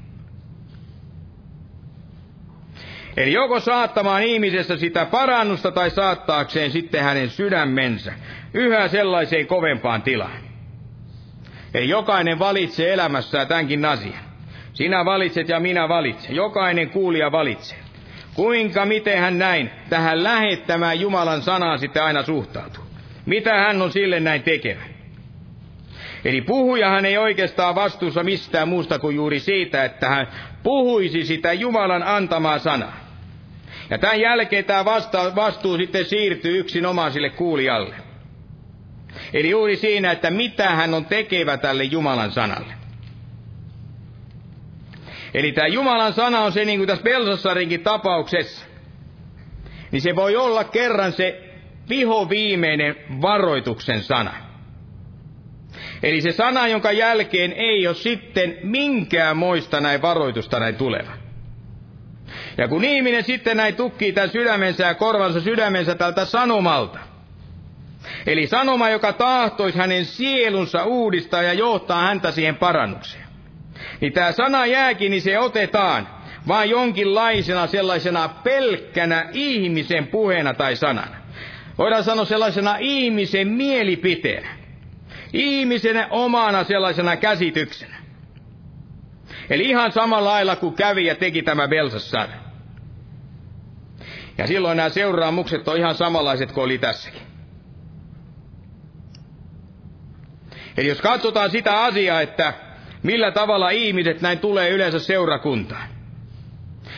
Eli 3.17 3.33
joko 3.33 3.59
saattamaan 3.59 4.23
ihmisessä 4.23 4.77
sitä 4.77 5.05
parannusta 5.05 5.71
tai 5.71 5.89
saattaakseen 5.89 6.71
sitten 6.71 7.03
hänen 7.03 7.29
sydämensä 7.29 8.13
yhä 8.53 8.87
sellaiseen 8.87 9.47
kovempaan 9.47 10.01
tilaan. 10.01 10.39
Eli 11.73 11.89
jokainen 11.89 12.39
valitsee 12.39 12.93
elämässään 12.93 13.47
tämänkin 13.47 13.85
asian. 13.85 14.27
Sinä 14.73 15.05
valitset 15.05 15.49
ja 15.49 15.59
minä 15.59 15.89
valitsen. 15.89 16.35
Jokainen 16.35 16.89
kuulija 16.89 17.31
valitsee. 17.31 17.77
Kuinka, 18.33 18.85
miten 18.85 19.19
hän 19.19 19.37
näin 19.39 19.69
tähän 19.89 20.23
lähettämään 20.23 20.99
Jumalan 20.99 21.41
sanaan 21.41 21.79
sitten 21.79 22.03
aina 22.03 22.23
suhtautuu? 22.23 22.83
Mitä 23.25 23.53
hän 23.53 23.81
on 23.81 23.91
sille 23.91 24.19
näin 24.19 24.43
tekevä? 24.43 24.96
Eli 26.25 26.41
puhujahan 26.41 27.05
ei 27.05 27.17
oikeastaan 27.17 27.75
vastuussa 27.75 28.23
mistään 28.23 28.67
muusta 28.67 28.99
kuin 28.99 29.15
juuri 29.15 29.39
siitä, 29.39 29.85
että 29.85 30.09
hän 30.09 30.27
puhuisi 30.63 31.25
sitä 31.25 31.53
Jumalan 31.53 32.03
antamaa 32.03 32.59
sanaa. 32.59 33.07
Ja 33.89 33.97
tämän 33.97 34.21
jälkeen 34.21 34.65
tämä 34.65 34.85
vasta, 34.85 35.35
vastuu 35.35 35.77
sitten 35.77 36.05
siirtyy 36.05 36.59
yksin 36.59 36.85
omaisille 36.85 37.29
kuulijalle. 37.29 37.95
Eli 39.33 39.49
juuri 39.49 39.75
siinä, 39.75 40.11
että 40.11 40.31
mitä 40.31 40.69
hän 40.69 40.93
on 40.93 41.05
tekevä 41.05 41.57
tälle 41.57 41.83
Jumalan 41.83 42.31
sanalle. 42.31 42.73
Eli 45.33 45.51
tämä 45.51 45.67
Jumalan 45.67 46.13
sana 46.13 46.39
on 46.39 46.51
se, 46.51 46.65
niin 46.65 46.79
kuin 46.79 46.87
tässä 46.87 47.03
Belsassarinkin 47.03 47.83
tapauksessa, 47.83 48.65
niin 49.91 50.01
se 50.01 50.15
voi 50.15 50.35
olla 50.35 50.63
kerran 50.63 51.11
se 51.11 51.43
viho 51.89 52.29
viimeinen 52.29 52.95
varoituksen 53.21 54.03
sana. 54.03 54.46
Eli 56.03 56.21
se 56.21 56.31
sana, 56.31 56.67
jonka 56.67 56.91
jälkeen 56.91 57.53
ei 57.53 57.87
ole 57.87 57.95
sitten 57.95 58.57
minkään 58.63 59.37
moista 59.37 59.81
näin 59.81 60.01
varoitusta 60.01 60.59
näin 60.59 60.75
tuleva. 60.75 61.11
Ja 62.57 62.67
kun 62.67 62.83
ihminen 62.83 63.23
sitten 63.23 63.57
näin 63.57 63.75
tukkii 63.75 64.11
tämän 64.11 64.29
sydämensä 64.29 64.85
ja 64.85 64.95
korvansa 64.95 65.41
sydämensä 65.41 65.95
tältä 65.95 66.25
sanomalta, 66.25 66.99
eli 68.27 68.47
sanoma, 68.47 68.89
joka 68.89 69.13
tahtoisi 69.13 69.77
hänen 69.77 70.05
sielunsa 70.05 70.83
uudistaa 70.83 71.43
ja 71.43 71.53
johtaa 71.53 72.01
häntä 72.01 72.31
siihen 72.31 72.55
parannukseen, 72.55 73.23
niin 74.01 74.13
tämä 74.13 74.31
sana 74.31 74.65
jääkin, 74.65 75.11
niin 75.11 75.21
se 75.21 75.39
otetaan 75.39 76.07
vain 76.47 76.69
jonkinlaisena 76.69 77.67
sellaisena 77.67 78.29
pelkkänä 78.29 79.29
ihmisen 79.33 80.07
puheena 80.07 80.53
tai 80.53 80.75
sanana. 80.75 81.15
Voidaan 81.77 82.03
sanoa 82.03 82.25
sellaisena 82.25 82.77
ihmisen 82.79 83.47
mielipiteenä. 83.47 84.56
Ihmisen 85.37 86.05
omana 86.09 86.63
sellaisena 86.63 87.17
käsityksenä. 87.17 87.95
Eli 89.49 89.69
ihan 89.69 89.91
samalla 89.91 90.29
lailla 90.29 90.55
kuin 90.55 90.75
kävi 90.75 91.05
ja 91.05 91.15
teki 91.15 91.41
tämä 91.41 91.67
Belsasar. 91.67 92.29
Ja 94.37 94.47
silloin 94.47 94.77
nämä 94.77 94.89
seuraamukset 94.89 95.67
on 95.67 95.77
ihan 95.77 95.95
samanlaiset 95.95 96.51
kuin 96.51 96.63
oli 96.63 96.77
tässäkin. 96.77 97.21
Eli 100.77 100.87
jos 100.87 101.01
katsotaan 101.01 101.51
sitä 101.51 101.83
asiaa, 101.83 102.21
että 102.21 102.53
millä 103.03 103.31
tavalla 103.31 103.69
ihmiset 103.69 104.21
näin 104.21 104.39
tulee 104.39 104.69
yleensä 104.69 104.99
seurakuntaan. 104.99 105.89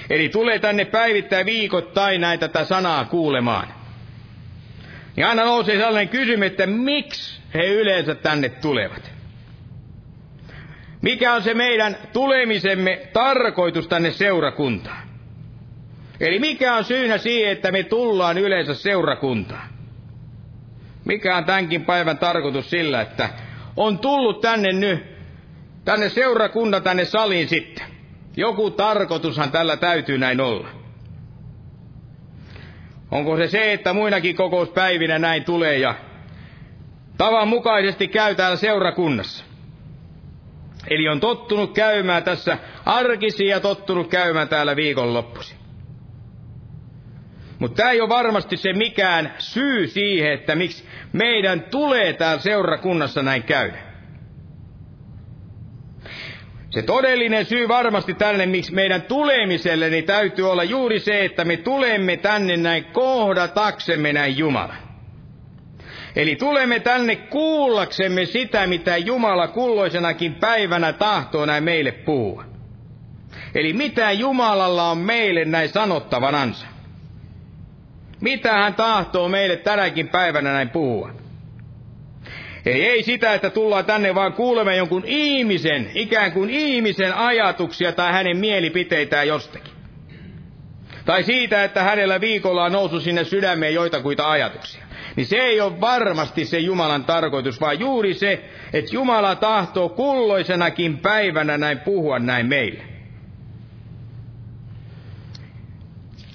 Eli 0.10 0.30
tulee 0.30 0.60
tänne 0.60 0.86
päivittäin 0.86 1.46
viikoittain 1.46 2.22
näitä 2.22 2.48
tätä 2.48 2.66
sanaa 2.66 3.06
kuulemaan. 3.06 3.68
Niin 5.16 5.28
aina 5.28 5.46
nousee 5.46 5.78
sellainen 5.78 6.10
kysymys, 6.10 6.48
että 6.48 6.66
miksi 6.66 7.39
he 7.54 7.66
yleensä 7.66 8.16
tänne 8.16 8.50
tulevat. 8.50 9.12
Mikä 11.02 11.34
on 11.34 11.44
se 11.44 11.54
meidän 11.54 11.98
tulemisemme 12.14 13.02
tarkoitus 13.14 13.88
tänne 13.88 14.12
seurakuntaan? 14.12 15.10
Eli 16.20 16.40
mikä 16.40 16.76
on 16.76 16.84
syynä 16.84 17.18
siihen, 17.18 17.52
että 17.52 17.72
me 17.72 17.84
tullaan 17.84 18.38
yleensä 18.38 18.74
seurakuntaan? 18.74 19.70
Mikä 21.06 21.38
on 21.38 21.46
tämänkin 21.46 21.86
päivän 21.86 22.18
tarkoitus 22.18 22.70
sillä, 22.70 23.02
että 23.02 23.30
on 23.78 24.00
tullut 24.00 24.42
tänne 24.42 24.72
nyt, 24.72 25.06
tänne 25.86 26.10
seurakunta 26.10 26.82
tänne 26.82 27.06
saliin 27.06 27.48
sitten. 27.50 27.86
Joku 28.38 28.72
tarkoitushan 28.72 29.52
tällä 29.52 29.78
täytyy 29.78 30.18
näin 30.18 30.42
olla. 30.42 30.68
Onko 33.12 33.38
se 33.38 33.48
se, 33.48 33.74
että 33.74 33.94
muinakin 33.94 34.36
kokouspäivinä 34.36 35.20
näin 35.20 35.44
tulee 35.44 35.78
ja 35.78 35.96
tavan 37.20 37.48
mukaisesti 37.48 38.08
käy 38.08 38.36
täällä 38.36 38.58
seurakunnassa? 38.58 39.46
Eli 40.88 41.10
on 41.10 41.20
tottunut 41.20 41.74
käymään 41.74 42.24
tässä 42.24 42.58
arkisi 42.86 43.46
ja 43.46 43.60
tottunut 43.60 44.08
käymään 44.10 44.50
täällä 44.50 44.76
viikonloppuisin. 44.76 45.58
Mutta 47.60 47.76
tämä 47.76 47.92
ei 47.92 48.02
ole 48.02 48.10
varmasti 48.10 48.58
se 48.58 48.74
mikään 48.74 49.34
syy 49.38 49.88
siihen, 49.88 50.34
että 50.34 50.56
miksi 50.56 50.84
meidän 51.14 51.62
tulee 51.62 52.14
täällä 52.14 52.42
seurakunnassa 52.42 53.24
näin 53.24 53.44
käydä. 53.44 53.78
Se 56.70 56.82
todellinen 56.82 57.46
syy 57.46 57.68
varmasti 57.68 58.14
tänne, 58.14 58.46
miksi 58.46 58.74
meidän 58.74 59.02
tulemiselle, 59.02 59.90
niin 59.90 60.06
täytyy 60.06 60.52
olla 60.52 60.64
juuri 60.64 61.00
se, 61.00 61.26
että 61.26 61.46
me 61.46 61.58
tulemme 61.58 62.18
tänne 62.18 62.58
näin 62.58 62.86
kohdataksemme 62.86 64.14
näin 64.14 64.38
Jumalan. 64.38 64.89
Eli 66.20 66.36
tulemme 66.36 66.80
tänne 66.80 67.16
kuullaksemme 67.16 68.26
sitä, 68.26 68.68
mitä 68.68 68.98
Jumala 68.98 69.48
kulloisenakin 69.48 70.36
päivänä 70.36 70.94
tahtoo 70.94 71.46
näin 71.46 71.64
meille 71.64 71.92
puhua. 71.92 72.44
Eli 73.56 73.74
mitä 73.74 74.12
Jumalalla 74.12 74.90
on 74.90 74.98
meille 74.98 75.46
näin 75.46 75.70
sanottavanansa. 75.70 76.66
Mitä 78.22 78.54
hän 78.54 78.74
tahtoo 78.74 79.30
meille 79.30 79.58
tänäkin 79.58 80.08
päivänä 80.08 80.54
näin 80.54 80.70
puhua. 80.70 81.12
Ei, 82.66 82.86
ei 82.86 83.04
sitä, 83.04 83.34
että 83.34 83.50
tullaan 83.50 83.86
tänne 83.86 84.16
vaan 84.16 84.34
kuulemme 84.34 84.76
jonkun 84.76 85.04
ihmisen, 85.06 85.92
ikään 85.94 86.32
kuin 86.32 86.50
ihmisen 86.50 87.14
ajatuksia 87.14 87.92
tai 87.92 88.12
hänen 88.12 88.38
mielipiteitään 88.38 89.28
jostakin. 89.28 89.74
Tai 91.06 91.24
siitä, 91.24 91.64
että 91.64 91.84
hänellä 91.84 92.22
viikolla 92.22 92.64
on 92.64 92.72
noussut 92.72 93.04
sinne 93.04 93.24
sydämeen 93.24 93.74
joitakuita 93.74 94.32
ajatuksia. 94.32 94.89
Niin 95.16 95.28
se 95.28 95.38
ei 95.38 95.62
ole 95.62 95.82
varmasti 95.82 96.46
se 96.46 96.60
Jumalan 96.60 97.06
tarkoitus, 97.06 97.62
vaan 97.62 97.80
juuri 97.80 98.14
se, 98.14 98.44
että 98.74 98.96
Jumala 98.96 99.36
tahtoo 99.36 99.90
kulloisenakin 99.90 100.98
päivänä 100.98 101.58
näin 101.58 101.80
puhua 101.80 102.20
näin 102.20 102.46
meille. 102.46 102.84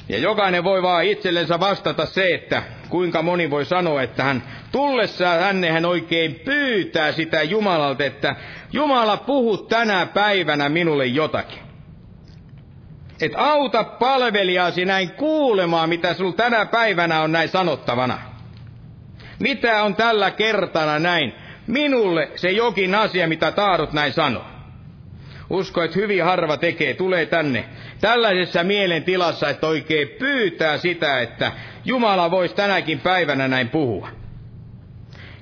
Ja 0.09 0.19
jokainen 0.19 0.65
voi 0.65 0.83
vaan 0.83 1.05
itsellensä 1.05 1.61
vastata 1.61 2.07
se, 2.07 2.35
että 2.35 2.63
kuinka 2.89 3.23
moni 3.23 3.51
voi 3.51 3.65
sanoa, 3.65 4.03
että 4.03 4.25
hän 4.25 4.43
tullessaan 4.73 5.41
hänne 5.41 5.71
hän 5.71 5.85
oikein 5.85 6.35
pyytää 6.35 7.13
sitä 7.13 7.43
Jumalalta, 7.43 8.05
että 8.05 8.37
Jumala 8.73 9.17
puhu 9.17 9.57
tänä 9.57 10.07
päivänä 10.07 10.69
minulle 10.69 11.07
jotakin. 11.07 11.59
Et 13.21 13.33
auta 13.37 13.85
palvelijasi 13.85 14.85
näin 14.85 15.11
kuulemaan, 15.11 15.89
mitä 15.89 16.15
sinulla 16.15 16.37
tänä 16.37 16.67
päivänä 16.67 17.21
on 17.21 17.33
näin 17.33 17.49
sanottavana. 17.49 18.34
Mitä 19.39 19.83
on 19.83 19.95
tällä 19.95 20.31
kertana 20.31 20.99
näin? 20.99 21.33
Minulle 21.67 22.31
se 22.37 22.51
jokin 22.51 22.95
asia, 22.95 23.29
mitä 23.29 23.53
tahdot 23.53 23.93
näin 23.93 24.13
sanoa. 24.13 24.55
Usko, 25.51 25.83
että 25.83 25.99
hyvin 25.99 26.25
harva 26.25 26.57
tekee, 26.57 26.95
tulee 26.95 27.27
tänne 27.27 27.65
tällaisessa 28.01 28.65
mielentilassa, 28.65 29.49
että 29.49 29.67
oikein 29.67 30.09
pyytää 30.09 30.79
sitä, 30.79 31.21
että 31.21 31.53
Jumala 31.85 32.31
voisi 32.31 32.55
tänäkin 32.55 33.01
päivänä 33.01 33.49
näin 33.49 33.69
puhua. 33.69 34.09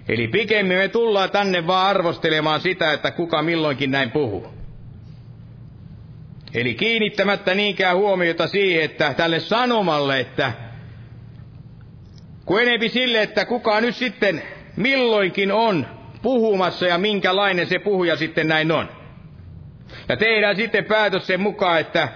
Eli 0.09 0.28
pikemmin 0.28 0.78
me 0.78 0.88
tullaan 0.88 1.30
tänne 1.30 1.66
vaan 1.66 1.86
arvostelemaan 1.86 2.61
sitä, 2.61 2.93
että 2.93 3.11
kuka 3.11 3.43
milloinkin 3.43 3.90
näin 3.90 4.11
puhuu. 4.11 4.47
Eli 6.55 6.74
kiinnittämättä 6.74 7.55
niinkään 7.55 7.97
huomiota 7.97 8.47
siihen, 8.47 8.84
että 8.84 9.14
tälle 9.14 9.40
sanomalle, 9.40 10.20
että 10.20 10.53
kun 12.45 12.62
enempi 12.62 12.88
sille, 12.88 13.22
että 13.22 13.45
kuka 13.45 13.80
nyt 13.80 13.97
sitten 13.97 14.43
milloinkin 14.76 15.53
on 15.53 15.86
puhumassa 16.22 16.86
ja 16.86 16.99
minkälainen 16.99 17.66
se 17.66 17.78
puhuja 17.78 18.16
sitten 18.16 18.49
näin 18.49 18.72
on. 18.72 18.88
Ja 20.09 20.16
tehdään 20.16 20.57
sitten 20.57 20.84
päätös 20.84 21.26
sen 21.26 21.40
mukaan, 21.40 21.80
että 21.80 22.09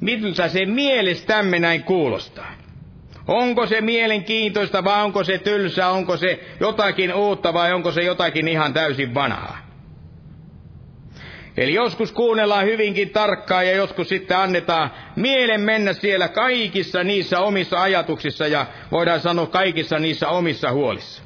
miltä 0.00 0.48
se 0.48 0.66
mielestämme 0.66 1.58
näin 1.58 1.82
kuulostaa. 1.82 2.52
Onko 3.28 3.66
se 3.66 3.80
mielenkiintoista 3.80 4.84
vai 4.84 5.02
onko 5.02 5.24
se 5.24 5.38
tylsä, 5.38 5.88
onko 5.88 6.16
se 6.16 6.40
jotakin 6.60 7.14
uutta 7.14 7.52
vai 7.52 7.72
onko 7.72 7.92
se 7.92 8.02
jotakin 8.02 8.48
ihan 8.48 8.72
täysin 8.72 9.14
vanhaa. 9.14 9.58
Eli 11.56 11.74
joskus 11.74 12.12
kuunnellaan 12.12 12.64
hyvinkin 12.64 13.10
tarkkaan 13.10 13.66
ja 13.66 13.72
joskus 13.72 14.08
sitten 14.08 14.36
annetaan 14.36 14.90
mielen 15.16 15.60
mennä 15.60 15.92
siellä 15.92 16.28
kaikissa 16.28 17.04
niissä 17.04 17.40
omissa 17.40 17.82
ajatuksissa 17.82 18.46
ja 18.46 18.66
voidaan 18.90 19.20
sanoa 19.20 19.46
kaikissa 19.46 19.98
niissä 19.98 20.28
omissa 20.28 20.72
huolissa. 20.72 21.22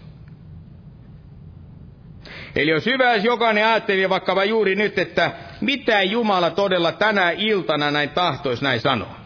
Eli 2.56 2.70
jos 2.70 2.86
hyvä, 2.86 3.14
jos 3.14 3.24
jokainen 3.24 3.66
ajatteli 3.66 4.08
vaikka 4.08 4.44
juuri 4.44 4.74
nyt, 4.74 4.98
että 4.98 5.30
mitä 5.60 6.02
Jumala 6.02 6.50
todella 6.50 6.92
tänä 6.92 7.30
iltana 7.30 7.90
näin 7.90 8.10
tahtoisi 8.10 8.64
näin 8.64 8.80
sanoa. 8.80 9.16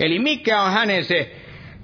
Eli 0.00 0.18
mikä 0.18 0.62
on 0.62 0.72
hänen 0.72 1.04
se 1.04 1.36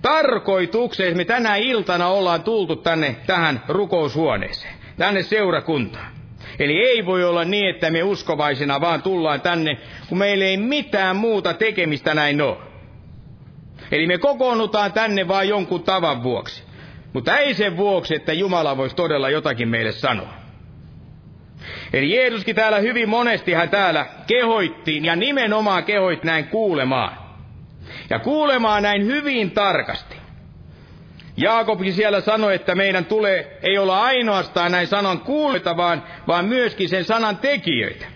tarkoitukseen, 0.02 1.16
me 1.16 1.24
tänä 1.24 1.56
iltana 1.56 2.08
ollaan 2.08 2.42
tultu 2.42 2.76
tänne 2.76 3.16
tähän 3.26 3.62
rukoushuoneeseen, 3.68 4.74
tänne 4.96 5.22
seurakuntaan. 5.22 6.19
Eli 6.60 6.84
ei 6.84 7.06
voi 7.06 7.24
olla 7.24 7.44
niin, 7.44 7.70
että 7.70 7.90
me 7.90 8.02
uskovaisina 8.02 8.80
vaan 8.80 9.02
tullaan 9.02 9.40
tänne, 9.40 9.78
kun 10.08 10.18
meillä 10.18 10.44
ei 10.44 10.56
mitään 10.56 11.16
muuta 11.16 11.54
tekemistä 11.54 12.14
näin 12.14 12.42
ole. 12.42 12.56
Eli 13.92 14.06
me 14.06 14.18
kokoonnutaan 14.18 14.92
tänne 14.92 15.28
vain 15.28 15.48
jonkun 15.48 15.82
tavan 15.82 16.22
vuoksi. 16.22 16.62
Mutta 17.12 17.38
ei 17.38 17.54
sen 17.54 17.76
vuoksi, 17.76 18.14
että 18.14 18.32
Jumala 18.32 18.76
voisi 18.76 18.96
todella 18.96 19.30
jotakin 19.30 19.68
meille 19.68 19.92
sanoa. 19.92 20.34
Eli 21.92 22.16
Jeesuskin 22.16 22.56
täällä 22.56 22.78
hyvin 22.78 23.08
monesti 23.08 23.52
hän 23.52 23.68
täällä 23.68 24.06
kehoittiin 24.26 25.04
ja 25.04 25.16
nimenomaan 25.16 25.84
kehoit 25.84 26.24
näin 26.24 26.46
kuulemaan. 26.46 27.16
Ja 28.10 28.18
kuulemaan 28.18 28.82
näin 28.82 29.06
hyvin 29.06 29.50
tarkasti. 29.50 30.19
Jaakobkin 31.40 31.94
siellä 31.94 32.20
sanoi, 32.20 32.54
että 32.54 32.74
meidän 32.74 33.04
tulee 33.04 33.58
ei 33.62 33.78
olla 33.78 34.02
ainoastaan 34.02 34.72
näin 34.72 34.86
sanan 34.86 35.20
kuulijoita, 35.20 35.76
vaan, 35.76 36.02
vaan 36.26 36.44
myöskin 36.44 36.88
sen 36.88 37.04
sanan 37.04 37.36
tekijöitä. 37.36 38.06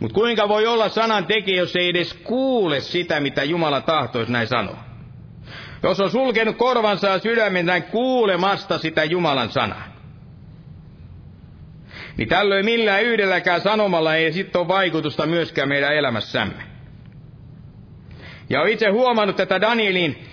Mutta 0.00 0.14
kuinka 0.14 0.48
voi 0.48 0.66
olla 0.66 0.88
sanan 0.88 1.26
tekijä, 1.26 1.56
jos 1.56 1.76
ei 1.76 1.88
edes 1.88 2.14
kuule 2.14 2.80
sitä, 2.80 3.20
mitä 3.20 3.44
Jumala 3.44 3.80
tahtoisi 3.80 4.32
näin 4.32 4.46
sanoa? 4.46 4.84
Jos 5.82 6.00
on 6.00 6.10
sulkenut 6.10 6.56
korvansa 6.56 7.08
ja 7.08 7.18
sydämen 7.18 7.66
näin 7.66 7.82
kuulemasta 7.82 8.78
sitä 8.78 9.04
Jumalan 9.04 9.50
sanaa. 9.50 9.92
Niin 12.16 12.28
tällöin 12.28 12.64
millään 12.64 13.02
yhdelläkään 13.02 13.60
sanomalla 13.60 14.14
ei 14.14 14.32
sitten 14.32 14.60
ole 14.60 14.68
vaikutusta 14.68 15.26
myöskään 15.26 15.68
meidän 15.68 15.94
elämässämme. 15.94 16.62
Ja 18.50 18.60
olen 18.60 18.72
itse 18.72 18.88
huomannut 18.88 19.36
tätä 19.36 19.60
Danielin, 19.60 20.24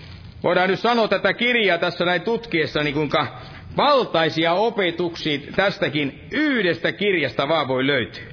voidaan 0.43 0.69
nyt 0.69 0.79
sanoa 0.79 1.07
tätä 1.07 1.33
kirjaa 1.33 1.77
tässä 1.77 2.05
näin 2.05 2.21
tutkiessa, 2.21 2.83
niin 2.83 2.93
kuinka 2.93 3.27
valtaisia 3.77 4.53
opetuksia 4.53 5.39
tästäkin 5.55 6.27
yhdestä 6.31 6.91
kirjasta 6.91 7.47
vaan 7.47 7.67
voi 7.67 7.87
löytyä. 7.87 8.23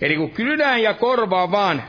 Eli 0.00 0.16
kun 0.16 0.30
kynän 0.30 0.82
ja 0.82 0.94
korvaa 0.94 1.50
vaan 1.50 1.82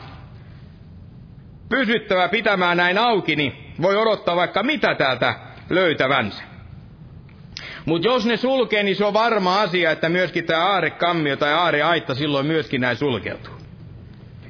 pysyttävä 1.69 2.27
pitämään 2.27 2.77
näin 2.77 2.97
auki, 2.97 3.35
niin 3.35 3.73
voi 3.81 3.97
odottaa 3.97 4.35
vaikka 4.35 4.63
mitä 4.63 4.95
täältä 4.95 5.35
löytävänsä. 5.69 6.43
Mutta 7.85 8.07
jos 8.07 8.25
ne 8.25 8.37
sulkee, 8.37 8.83
niin 8.83 8.95
se 8.95 9.05
on 9.05 9.13
varma 9.13 9.61
asia, 9.61 9.91
että 9.91 10.09
myöskin 10.09 10.45
tämä 10.45 10.65
aarekammio 10.65 11.37
tai 11.37 11.53
aareaitta 11.53 12.15
silloin 12.15 12.45
myöskin 12.45 12.81
näin 12.81 12.97
sulkeutuu. 12.97 13.54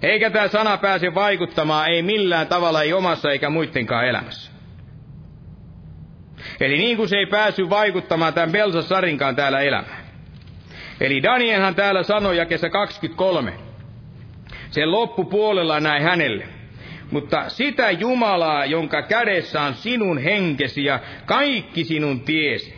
Eikä 0.01 0.29
tämä 0.29 0.47
sana 0.47 0.77
pääse 0.77 1.15
vaikuttamaan 1.15 1.89
ei 1.89 2.01
millään 2.01 2.47
tavalla, 2.47 2.81
ei 2.81 2.93
omassa 2.93 3.31
eikä 3.31 3.49
muidenkaan 3.49 4.07
elämässä. 4.07 4.51
Eli 6.59 6.77
niin 6.77 6.97
kuin 6.97 7.09
se 7.09 7.17
ei 7.17 7.25
päässyt 7.25 7.69
vaikuttamaan 7.69 8.33
tämän 8.33 8.51
Belsasarinkaan 8.51 9.35
täällä 9.35 9.59
elämään. 9.59 10.05
Eli 11.01 11.23
Danielhan 11.23 11.75
täällä 11.75 12.03
sanoi 12.03 12.37
jakessa 12.37 12.69
23, 12.69 13.53
sen 14.69 14.91
loppupuolella 14.91 15.79
näin 15.79 16.03
hänelle. 16.03 16.47
Mutta 17.11 17.49
sitä 17.49 17.91
Jumalaa, 17.91 18.65
jonka 18.65 19.01
kädessä 19.01 19.61
on 19.61 19.73
sinun 19.73 20.17
henkesi 20.17 20.83
ja 20.83 20.99
kaikki 21.25 21.83
sinun 21.83 22.19
tiesi, 22.19 22.73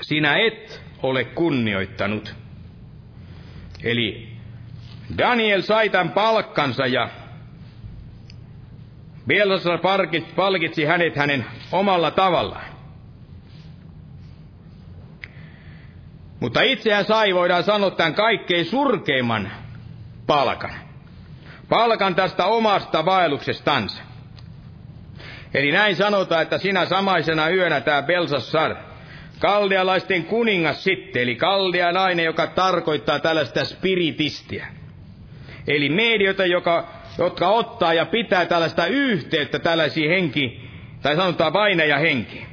sinä 0.00 0.36
et 0.46 0.82
ole 1.02 1.24
kunnioittanut. 1.24 2.34
Eli 3.84 4.29
Daniel 5.18 5.62
sai 5.62 5.88
tämän 5.88 6.10
palkkansa 6.10 6.86
ja 6.86 7.08
Belsasar 9.26 9.78
palkitsi 10.36 10.84
hänet 10.84 11.16
hänen 11.16 11.46
omalla 11.72 12.10
tavallaan. 12.10 12.70
Mutta 16.40 16.62
itsehän 16.62 17.04
sai, 17.04 17.34
voidaan 17.34 17.62
sanoa, 17.64 17.90
tämän 17.90 18.14
kaikkein 18.14 18.64
surkeimman 18.64 19.50
palkan. 20.26 20.74
Palkan 21.68 22.14
tästä 22.14 22.46
omasta 22.46 23.04
vaelluksestansa. 23.04 24.02
Eli 25.54 25.72
näin 25.72 25.96
sanotaan, 25.96 26.42
että 26.42 26.58
sinä 26.58 26.86
samaisena 26.86 27.48
yönä 27.48 27.80
tämä 27.80 28.02
Belsassar, 28.02 28.76
kaldealaisten 29.38 30.24
kuningas 30.24 30.84
sitten, 30.84 31.22
eli 31.22 31.36
kaldealainen, 31.36 32.24
joka 32.24 32.46
tarkoittaa 32.46 33.18
tällaista 33.18 33.64
spiritistiä. 33.64 34.79
Eli 35.66 35.88
medioita, 35.88 36.46
joka, 36.46 36.88
jotka 37.18 37.48
ottaa 37.48 37.94
ja 37.94 38.06
pitää 38.06 38.46
tällaista 38.46 38.86
yhteyttä 38.86 39.58
tällaisiin 39.58 40.10
henki, 40.10 40.70
tai 41.02 41.16
sanotaan 41.16 41.52
vainaja 41.52 41.98
henki. 41.98 42.46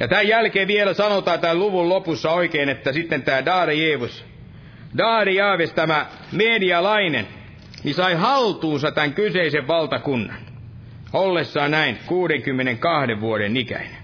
Ja 0.00 0.08
tämän 0.08 0.28
jälkeen 0.28 0.68
vielä 0.68 0.94
sanotaan 0.94 1.40
tämän 1.40 1.58
luvun 1.58 1.88
lopussa 1.88 2.30
oikein, 2.30 2.68
että 2.68 2.92
sitten 2.92 3.22
tämä 3.22 3.44
Daare 3.44 3.74
Jeevus, 3.74 4.24
Daare 4.98 5.32
Jaaves, 5.32 5.72
tämä 5.72 6.06
medialainen, 6.32 7.26
niin 7.84 7.94
sai 7.94 8.14
haltuunsa 8.14 8.92
tämän 8.92 9.14
kyseisen 9.14 9.68
valtakunnan, 9.68 10.36
ollessaan 11.12 11.70
näin 11.70 11.98
62 12.06 13.20
vuoden 13.20 13.56
ikäinen. 13.56 14.00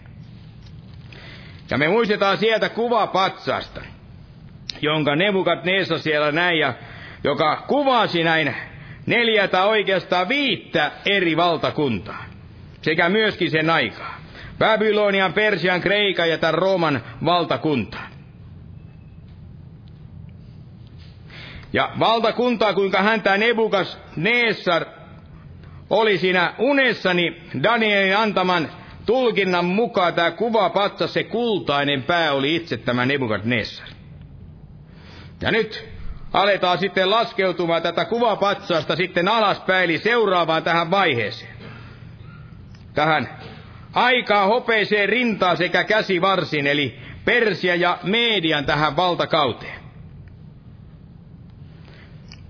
Ja 1.70 1.78
me 1.78 1.88
muistetaan 1.88 2.38
sieltä 2.38 2.68
kuva 2.68 3.06
patsasta, 3.06 3.80
jonka 4.80 5.16
Nebukadnesa 5.16 5.98
siellä 5.98 6.32
näin, 6.32 6.58
ja 6.58 6.74
joka 7.26 7.64
kuvasi 7.68 8.24
näin 8.24 8.54
neljä 9.06 9.48
tai 9.48 9.66
oikeastaan 9.66 10.28
viittä 10.28 10.92
eri 11.06 11.36
valtakuntaa, 11.36 12.24
sekä 12.82 13.08
myöskin 13.08 13.50
sen 13.50 13.70
aikaa. 13.70 14.20
Babylonian, 14.58 15.32
Persian, 15.32 15.80
Kreikan 15.80 16.30
ja 16.30 16.38
tämän 16.38 16.54
Rooman 16.54 17.02
valtakunta. 17.24 17.98
Ja 21.72 21.92
valtakuntaa, 21.98 22.74
kuinka 22.74 23.02
häntä 23.02 23.36
Nebukas 23.36 23.98
Neessar 24.16 24.84
oli 25.90 26.18
siinä 26.18 26.54
unessani 26.58 27.42
Danielin 27.62 28.16
antaman 28.16 28.68
tulkinnan 29.06 29.64
mukaan 29.64 30.14
tämä 30.14 30.30
kuva 30.30 30.70
patsa, 30.70 31.06
se 31.06 31.24
kultainen 31.24 32.02
pää 32.02 32.32
oli 32.32 32.56
itse 32.56 32.76
tämä 32.76 33.06
Nebukadnessar. 33.06 33.88
Ja 35.40 35.50
nyt 35.50 35.95
aletaan 36.36 36.78
sitten 36.78 37.10
laskeutumaan 37.10 37.82
tätä 37.82 38.04
kuvapatsasta 38.04 38.96
sitten 38.96 39.28
alaspäin, 39.28 39.84
eli 39.84 39.98
seuraavaan 39.98 40.62
tähän 40.62 40.90
vaiheeseen. 40.90 41.56
Tähän 42.94 43.28
aikaa 43.94 44.46
hopeiseen 44.46 45.08
rintaan 45.08 45.56
sekä 45.56 45.84
käsivarsin, 45.84 46.66
eli 46.66 46.98
Persia 47.24 47.74
ja 47.74 47.98
Median 48.02 48.64
tähän 48.64 48.96
valtakauteen. 48.96 49.80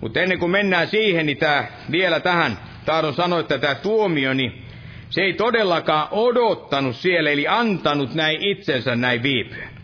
Mutta 0.00 0.20
ennen 0.20 0.38
kuin 0.38 0.50
mennään 0.50 0.88
siihen, 0.88 1.26
niin 1.26 1.38
tää, 1.38 1.68
vielä 1.90 2.20
tähän 2.20 2.58
tahdon 2.84 3.14
sanoa, 3.14 3.40
että 3.40 3.58
tämä 3.58 3.74
tuomio, 3.74 4.34
niin 4.34 4.64
se 5.10 5.20
ei 5.20 5.32
todellakaan 5.32 6.08
odottanut 6.10 6.96
siellä, 6.96 7.30
eli 7.30 7.48
antanut 7.48 8.14
näin 8.14 8.42
itsensä 8.42 8.96
näin 8.96 9.22
viipyä. 9.22 9.75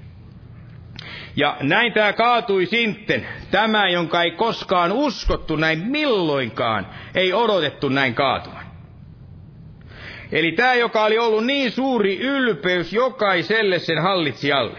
Ja 1.37 1.57
näin 1.61 1.93
tämä 1.93 2.13
kaatui 2.13 2.67
sitten, 2.67 3.29
tämä, 3.51 3.89
jonka 3.89 4.23
ei 4.23 4.31
koskaan 4.31 4.93
uskottu 4.93 5.57
näin 5.57 5.79
milloinkaan, 5.79 6.87
ei 7.15 7.33
odotettu 7.33 7.89
näin 7.89 8.15
kaatuvan. 8.15 8.63
Eli 10.33 10.53
tämä, 10.53 10.75
joka 10.75 11.05
oli 11.05 11.19
ollut 11.19 11.47
niin 11.47 11.73
suuri 11.73 12.19
ylpeys 12.19 12.93
jokaiselle 12.93 13.79
sen 13.79 14.03
hallitsijalle. 14.03 14.79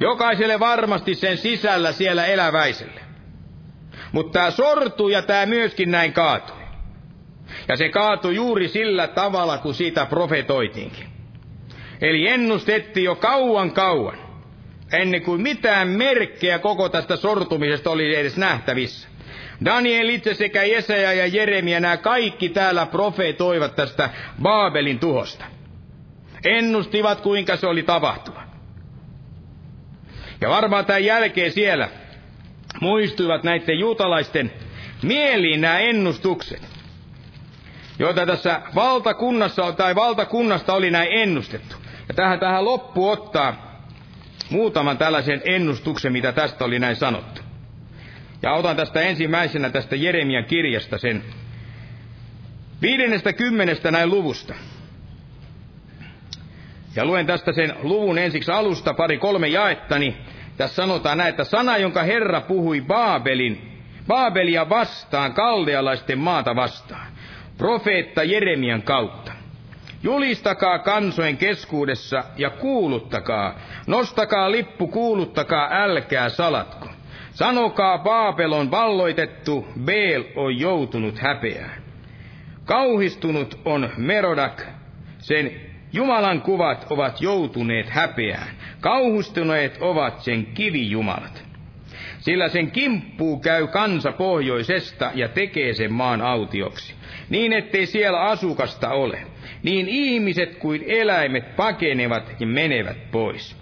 Jokaiselle 0.00 0.60
varmasti 0.60 1.14
sen 1.14 1.36
sisällä 1.36 1.92
siellä 1.92 2.26
eläväiselle. 2.26 3.00
Mutta 4.12 4.32
tämä 4.32 4.50
sortui 4.50 5.12
ja 5.12 5.22
tämä 5.22 5.46
myöskin 5.46 5.90
näin 5.90 6.12
kaatui. 6.12 6.62
Ja 7.68 7.76
se 7.76 7.88
kaatui 7.88 8.34
juuri 8.34 8.68
sillä 8.68 9.08
tavalla, 9.08 9.58
kun 9.58 9.74
siitä 9.74 10.06
profetoitiinkin. 10.06 11.06
Eli 12.00 12.28
ennustettiin 12.28 13.04
jo 13.04 13.14
kauan 13.14 13.70
kauan, 13.72 14.18
ennen 14.92 15.22
kuin 15.22 15.40
mitään 15.40 15.88
merkkejä 15.88 16.58
koko 16.58 16.88
tästä 16.88 17.16
sortumisesta 17.16 17.90
oli 17.90 18.14
edes 18.14 18.36
nähtävissä. 18.36 19.08
Daniel 19.64 20.08
itse 20.08 20.34
sekä 20.34 20.64
Jesaja 20.64 21.12
ja 21.12 21.26
Jeremia, 21.26 21.80
nämä 21.80 21.96
kaikki 21.96 22.48
täällä 22.48 22.86
profetoivat 22.86 23.76
tästä 23.76 24.10
Baabelin 24.42 24.98
tuhosta. 24.98 25.44
Ennustivat, 26.44 27.20
kuinka 27.20 27.56
se 27.56 27.66
oli 27.66 27.82
tapahtuva. 27.82 28.42
Ja 30.40 30.48
varmaan 30.48 30.86
tämän 30.86 31.04
jälkeen 31.04 31.52
siellä 31.52 31.88
muistuivat 32.80 33.42
näiden 33.42 33.78
juutalaisten 33.78 34.52
mieliin 35.02 35.60
nämä 35.60 35.78
ennustukset, 35.78 36.62
joita 37.98 38.26
tässä 38.26 38.62
valtakunnassa 38.74 39.72
tai 39.72 39.94
valtakunnasta 39.94 40.74
oli 40.74 40.90
näin 40.90 41.12
ennustettu. 41.12 41.76
Ja 42.08 42.14
tähän, 42.14 42.40
tähän 42.40 42.64
loppu 42.64 43.08
ottaa 43.08 43.71
muutaman 44.52 44.98
tällaisen 44.98 45.42
ennustuksen, 45.44 46.12
mitä 46.12 46.32
tästä 46.32 46.64
oli 46.64 46.78
näin 46.78 46.96
sanottu. 46.96 47.40
Ja 48.42 48.52
otan 48.52 48.76
tästä 48.76 49.00
ensimmäisenä 49.00 49.70
tästä 49.70 49.96
Jeremian 49.96 50.44
kirjasta 50.44 50.98
sen 50.98 51.22
viidennestä 52.82 53.32
kymmenestä 53.32 53.90
näin 53.90 54.10
luvusta. 54.10 54.54
Ja 56.96 57.04
luen 57.04 57.26
tästä 57.26 57.52
sen 57.52 57.74
luvun 57.82 58.18
ensiksi 58.18 58.50
alusta 58.52 58.94
pari 58.94 59.18
kolme 59.18 59.48
jaettani. 59.48 60.16
Tässä 60.56 60.76
sanotaan 60.76 61.18
näin, 61.18 61.30
että 61.30 61.44
sana, 61.44 61.76
jonka 61.76 62.02
Herra 62.02 62.40
puhui 62.40 62.80
Baabelin, 62.80 63.82
Baabelia 64.06 64.68
vastaan, 64.68 65.34
kaldealaisten 65.34 66.18
maata 66.18 66.56
vastaan, 66.56 67.06
profeetta 67.58 68.22
Jeremian 68.24 68.82
kautta. 68.82 69.21
Julistakaa 70.02 70.78
kansojen 70.78 71.36
keskuudessa 71.36 72.24
ja 72.36 72.50
kuuluttakaa, 72.50 73.54
nostakaa 73.86 74.50
lippu, 74.50 74.86
kuuluttakaa, 74.86 75.68
älkää 75.72 76.28
salatko. 76.28 76.88
Sanokaa 77.30 77.98
Baabelon 77.98 78.70
valloitettu, 78.70 79.66
Beel 79.84 80.24
on 80.36 80.58
joutunut 80.58 81.18
häpeään. 81.18 81.82
Kauhistunut 82.64 83.60
on 83.64 83.90
Merodak, 83.96 84.62
sen 85.18 85.50
Jumalan 85.92 86.42
kuvat 86.42 86.86
ovat 86.90 87.20
joutuneet 87.20 87.90
häpeään. 87.90 88.48
Kauhustuneet 88.80 89.76
ovat 89.80 90.20
sen 90.20 90.46
kivijumalat. 90.46 91.51
Sillä 92.22 92.48
sen 92.48 92.70
kimppuu 92.70 93.40
käy 93.40 93.66
kansa 93.66 94.12
pohjoisesta 94.12 95.10
ja 95.14 95.28
tekee 95.28 95.74
sen 95.74 95.92
maan 95.92 96.20
autioksi, 96.20 96.94
niin 97.30 97.52
ettei 97.52 97.86
siellä 97.86 98.20
asukasta 98.20 98.90
ole. 98.90 99.22
Niin 99.62 99.88
ihmiset 99.88 100.56
kuin 100.56 100.84
eläimet 100.86 101.56
pakenevat 101.56 102.32
ja 102.40 102.46
menevät 102.46 103.10
pois. 103.10 103.56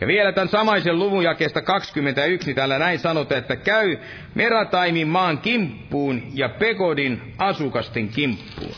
Ja 0.00 0.06
vielä 0.06 0.32
tämän 0.32 0.48
samaisen 0.48 0.98
luvun 0.98 1.24
jakeesta 1.24 1.62
21 1.62 2.54
täällä 2.54 2.78
näin 2.78 2.98
sanotaan, 2.98 3.38
että 3.38 3.56
käy 3.56 3.96
Merataimin 4.34 5.08
maan 5.08 5.38
kimppuun 5.38 6.22
ja 6.34 6.48
Pekodin 6.48 7.22
asukasten 7.38 8.08
kimppuun. 8.08 8.74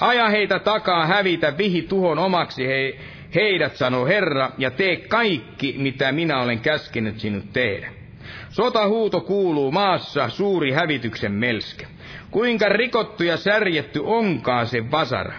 Aja 0.00 0.28
heitä 0.28 0.58
takaa 0.58 1.06
hävitä 1.06 1.58
vihi 1.58 1.82
tuhon 1.82 2.18
omaksi 2.18 2.66
he, 2.66 2.98
heidät, 3.34 3.76
sanoo 3.76 4.06
Herra, 4.06 4.50
ja 4.58 4.70
tee 4.70 4.96
kaikki, 4.96 5.74
mitä 5.78 6.12
minä 6.12 6.42
olen 6.42 6.60
käskenyt 6.60 7.20
sinut 7.20 7.52
tehdä. 7.52 8.01
Sotahuuto 8.52 9.20
kuuluu 9.20 9.72
maassa, 9.72 10.28
suuri 10.28 10.72
hävityksen 10.72 11.32
melske. 11.32 11.86
Kuinka 12.30 12.68
rikottu 12.68 13.24
ja 13.24 13.36
särjetty 13.36 14.00
onkaan 14.04 14.66
se 14.66 14.90
vasara, 14.90 15.34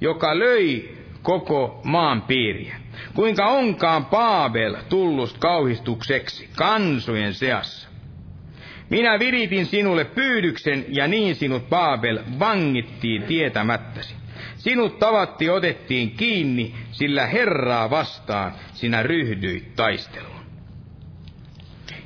joka 0.00 0.38
löi 0.38 0.98
koko 1.22 1.80
maan 1.84 2.22
piiriä. 2.22 2.76
Kuinka 3.14 3.46
onkaan 3.46 4.04
Paabel 4.04 4.76
tullut 4.88 5.38
kauhistukseksi 5.38 6.48
kansojen 6.56 7.34
seassa. 7.34 7.88
Minä 8.90 9.18
viritin 9.18 9.66
sinulle 9.66 10.04
pyydyksen 10.04 10.84
ja 10.88 11.08
niin 11.08 11.34
sinut 11.34 11.68
Paabel 11.68 12.18
vangittiin 12.38 13.22
tietämättäsi. 13.22 14.14
Sinut 14.56 14.98
tavatti 14.98 15.50
otettiin 15.50 16.10
kiinni, 16.10 16.74
sillä 16.90 17.26
Herraa 17.26 17.90
vastaan 17.90 18.52
sinä 18.72 19.02
ryhdyit 19.02 19.76
taisteluun. 19.76 20.37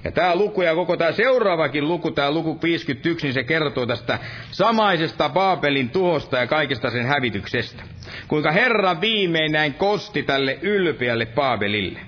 Ja 0.05 0.12
tämä 0.12 0.36
luku 0.36 0.62
ja 0.62 0.74
koko 0.74 0.96
tämä 0.96 1.12
seuraavakin 1.12 1.88
luku, 1.88 2.11
tämä 2.11 2.30
luku 2.30 2.59
51, 2.62 3.26
niin 3.26 3.34
se 3.34 3.44
kertoo 3.44 3.86
tästä 3.86 4.18
samaisesta 4.50 5.28
Baabelin 5.28 5.90
tuhosta 5.90 6.36
ja 6.36 6.46
kaikesta 6.46 6.90
sen 6.90 7.07
hävityksestä. 7.07 7.82
Kuinka 8.28 8.53
Herra 8.53 9.00
viimein 9.00 9.53
näin 9.53 9.74
kosti 9.74 10.22
tälle 10.22 10.59
ylpeälle 10.62 11.26
Baabelille. 11.26 12.00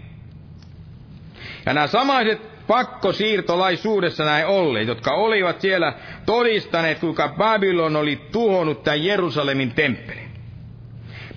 Ja 1.66 1.74
nämä 1.74 1.86
samaiset 1.86 2.66
pakkosiirtolaisuudessa 2.66 4.24
näin 4.24 4.46
olleet, 4.46 4.88
jotka 4.88 5.14
olivat 5.14 5.60
siellä 5.60 5.92
todistaneet, 6.26 6.98
kuinka 6.98 7.34
Babylon 7.38 7.96
oli 7.96 8.20
tuhonnut 8.32 8.82
tämän 8.82 9.04
Jerusalemin 9.04 9.74
temppelin. 9.74 10.30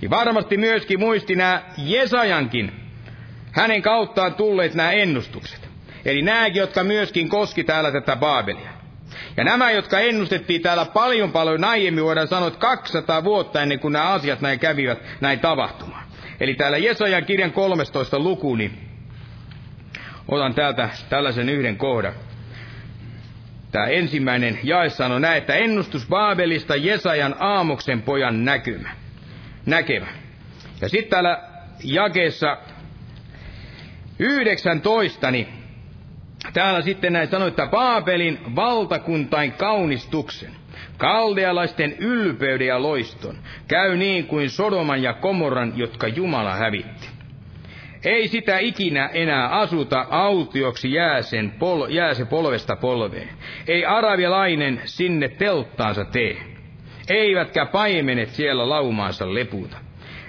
Niin 0.01 0.10
varmasti 0.10 0.58
myöskin 0.58 0.99
muisti 0.99 1.36
nämä 1.36 1.64
Jesajankin, 1.78 2.72
hänen 3.51 3.82
kauttaan 3.82 4.34
tulleet 4.34 4.74
nämä 4.74 4.91
ennustukset. 4.91 5.66
Eli 6.08 6.22
nämäkin, 6.22 6.60
jotka 6.60 6.84
myöskin 6.84 7.30
koski 7.30 7.64
täällä 7.64 7.91
tätä 7.91 8.16
Baabelia. 8.16 8.70
Ja 9.38 9.43
nämä, 9.43 9.72
jotka 9.72 9.99
ennustettiin 9.99 10.62
täällä 10.62 10.86
paljon 10.86 11.32
paljon 11.32 11.64
aiemmin, 11.64 12.03
voidaan 12.03 12.28
sanoa, 12.28 12.47
että 12.47 12.60
200 12.60 13.24
vuotta 13.24 13.62
ennen 13.62 13.80
kuin 13.80 13.91
nämä 13.91 14.08
asiat 14.08 14.41
näin 14.41 14.60
kävivät 14.60 14.99
näin 15.22 15.39
tapahtumaan. 15.39 16.03
Eli 16.39 16.55
täällä 16.55 16.78
Jesajan 16.78 17.26
kirjan 17.26 17.51
13 17.51 18.20
luku, 18.20 18.55
niin 18.55 18.80
otan 20.28 20.53
täältä 20.53 20.89
tällaisen 21.10 21.49
yhden 21.49 21.78
kohdan. 21.78 22.14
Tämä 23.72 23.86
ensimmäinen 23.86 24.60
jae 24.64 24.89
sanoo 24.89 25.20
näin, 25.20 25.38
että 25.38 25.55
ennustus 25.55 26.08
Baabelista 26.08 26.76
Jesajan 26.76 27.36
Aamoksen 27.39 28.01
pojan 28.01 28.45
näkymä. 28.45 28.89
Näkevä. 29.66 30.08
Ja 30.82 30.89
sitten 30.89 31.10
täällä 31.10 31.43
jakeessa 31.84 32.58
19, 34.20 35.32
niin 35.32 35.57
täällä 36.53 36.81
sitten 36.81 37.13
näin 37.13 37.27
sanoi, 37.27 37.47
että 37.47 37.67
Baabelin 37.67 38.39
valtakuntain 38.55 39.51
kaunistuksen, 39.51 40.51
kaldealaisten 40.97 41.95
ylpeyden 41.99 42.67
ja 42.67 42.81
loiston, 42.81 43.35
käy 43.67 43.97
niin 43.97 44.27
kuin 44.27 44.49
Sodoman 44.49 45.03
ja 45.03 45.13
Komoran, 45.13 45.73
jotka 45.75 46.07
Jumala 46.07 46.55
hävitti. 46.55 47.07
Ei 48.05 48.27
sitä 48.27 48.59
ikinä 48.59 49.09
enää 49.13 49.47
asuta, 49.47 50.05
autioksi 50.09 50.93
jää, 50.93 51.21
sen 51.21 51.51
pol, 51.59 51.88
jää 51.89 52.13
se 52.13 52.25
polvesta 52.25 52.75
polveen. 52.75 53.29
Ei 53.67 53.85
arabialainen 53.85 54.81
sinne 54.85 55.29
telttaansa 55.29 56.05
tee. 56.05 56.38
Eivätkä 57.09 57.65
paimenet 57.65 58.29
siellä 58.29 58.69
laumaansa 58.69 59.33
leputa. 59.33 59.86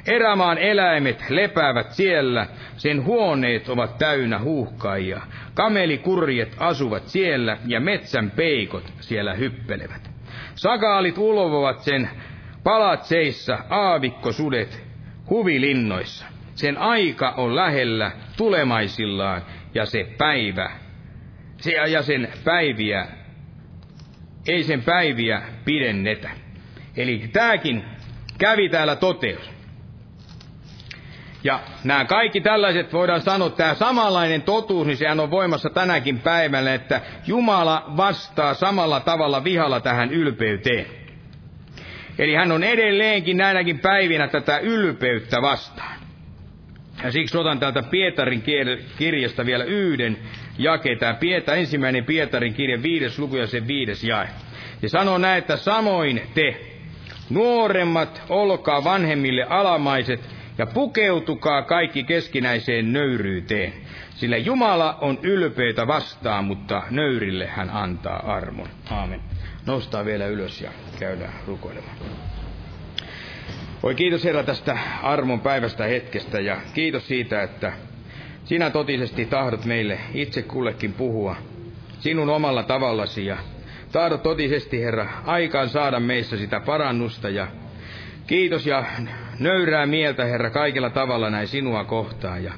Erämaan 0.08 0.58
eläimet 0.58 1.24
lepäävät 1.30 1.92
siellä, 1.92 2.46
sen 2.76 3.04
huoneet 3.04 3.68
ovat 3.68 3.98
täynnä 3.98 4.38
huuhkaajia. 4.38 5.20
Kamelikurjet 5.54 6.56
asuvat 6.58 7.06
siellä 7.08 7.58
ja 7.66 7.80
metsän 7.80 8.30
peikot 8.30 8.92
siellä 9.00 9.34
hyppelevät. 9.34 10.10
Sakaalit 10.54 11.18
ulvovat 11.18 11.80
sen 11.80 12.10
palatseissa, 12.64 13.58
aavikkosudet 13.70 14.86
huvilinnoissa. 15.30 16.26
Sen 16.54 16.78
aika 16.78 17.30
on 17.36 17.56
lähellä 17.56 18.12
tulemaisillaan 18.36 19.42
ja 19.74 19.86
se 19.86 20.06
päivä, 20.18 20.70
se 21.56 21.70
ja 21.72 22.02
sen 22.02 22.28
päiviä, 22.44 23.06
ei 24.48 24.62
sen 24.62 24.82
päiviä 24.82 25.42
pidennetä. 25.64 26.30
Eli 26.96 27.28
tämäkin 27.32 27.84
kävi 28.38 28.68
täällä 28.68 28.96
toteus. 28.96 29.57
Ja 31.44 31.60
nämä 31.84 32.04
kaikki 32.04 32.40
tällaiset 32.40 32.92
voidaan 32.92 33.20
sanoa, 33.20 33.50
tämä 33.50 33.74
samanlainen 33.74 34.42
totuus, 34.42 34.86
niin 34.86 34.96
sehän 34.96 35.20
on 35.20 35.30
voimassa 35.30 35.70
tänäkin 35.70 36.18
päivänä, 36.18 36.74
että 36.74 37.00
Jumala 37.26 37.84
vastaa 37.96 38.54
samalla 38.54 39.00
tavalla 39.00 39.44
vihalla 39.44 39.80
tähän 39.80 40.12
ylpeyteen. 40.12 40.86
Eli 42.18 42.34
hän 42.34 42.52
on 42.52 42.64
edelleenkin 42.64 43.36
näinäkin 43.36 43.78
päivinä 43.78 44.28
tätä 44.28 44.58
ylpeyttä 44.58 45.42
vastaan. 45.42 45.98
Ja 47.04 47.12
siksi 47.12 47.38
otan 47.38 47.60
täältä 47.60 47.82
Pietarin 47.82 48.42
kirjasta 48.98 49.46
vielä 49.46 49.64
yhden 49.64 50.18
jake. 50.58 50.96
Tämä 50.96 51.18
ensimmäinen 51.56 52.04
Pietarin 52.04 52.54
kirja, 52.54 52.82
viides 52.82 53.18
luku 53.18 53.36
ja 53.36 53.46
sen 53.46 53.68
viides 53.68 54.04
jae. 54.04 54.28
Ja 54.82 54.88
sanoo 54.88 55.18
näin, 55.18 55.38
että 55.38 55.56
samoin 55.56 56.22
te, 56.34 56.56
nuoremmat, 57.30 58.22
olkaa 58.28 58.84
vanhemmille 58.84 59.44
alamaiset, 59.44 60.20
ja 60.58 60.66
pukeutukaa 60.66 61.62
kaikki 61.62 62.04
keskinäiseen 62.04 62.92
nöyryyteen, 62.92 63.72
sillä 64.14 64.36
Jumala 64.36 64.98
on 65.00 65.18
ylpeitä 65.22 65.86
vastaan, 65.86 66.44
mutta 66.44 66.82
nöyrille 66.90 67.46
hän 67.46 67.70
antaa 67.70 68.32
armon. 68.36 68.68
Aamen. 68.90 69.20
Noustaa 69.66 70.04
vielä 70.04 70.26
ylös 70.26 70.60
ja 70.60 70.70
käydään 70.98 71.32
rukoilemaan. 71.46 71.96
Voi 73.82 73.94
kiitos 73.94 74.24
Herra 74.24 74.42
tästä 74.42 74.78
armon 75.02 75.40
päivästä 75.40 75.84
hetkestä 75.84 76.40
ja 76.40 76.56
kiitos 76.74 77.08
siitä, 77.08 77.42
että 77.42 77.72
sinä 78.44 78.70
totisesti 78.70 79.24
tahdot 79.24 79.64
meille 79.64 79.98
itse 80.14 80.42
kullekin 80.42 80.92
puhua 80.92 81.36
sinun 82.00 82.28
omalla 82.28 82.62
tavallasi 82.62 83.26
ja 83.26 83.36
tahdot 83.92 84.22
totisesti, 84.22 84.82
Herra, 84.82 85.08
aikaan 85.26 85.68
saada 85.68 86.00
meissä 86.00 86.36
sitä 86.36 86.60
parannusta 86.60 87.28
ja 87.28 87.46
kiitos 88.26 88.66
ja 88.66 88.84
nöyrää 89.38 89.86
mieltä, 89.86 90.24
Herra, 90.24 90.50
kaikilla 90.50 90.90
tavalla 90.90 91.30
näin 91.30 91.48
sinua 91.48 91.84
kohtaan 91.84 92.44
ja 92.44 92.52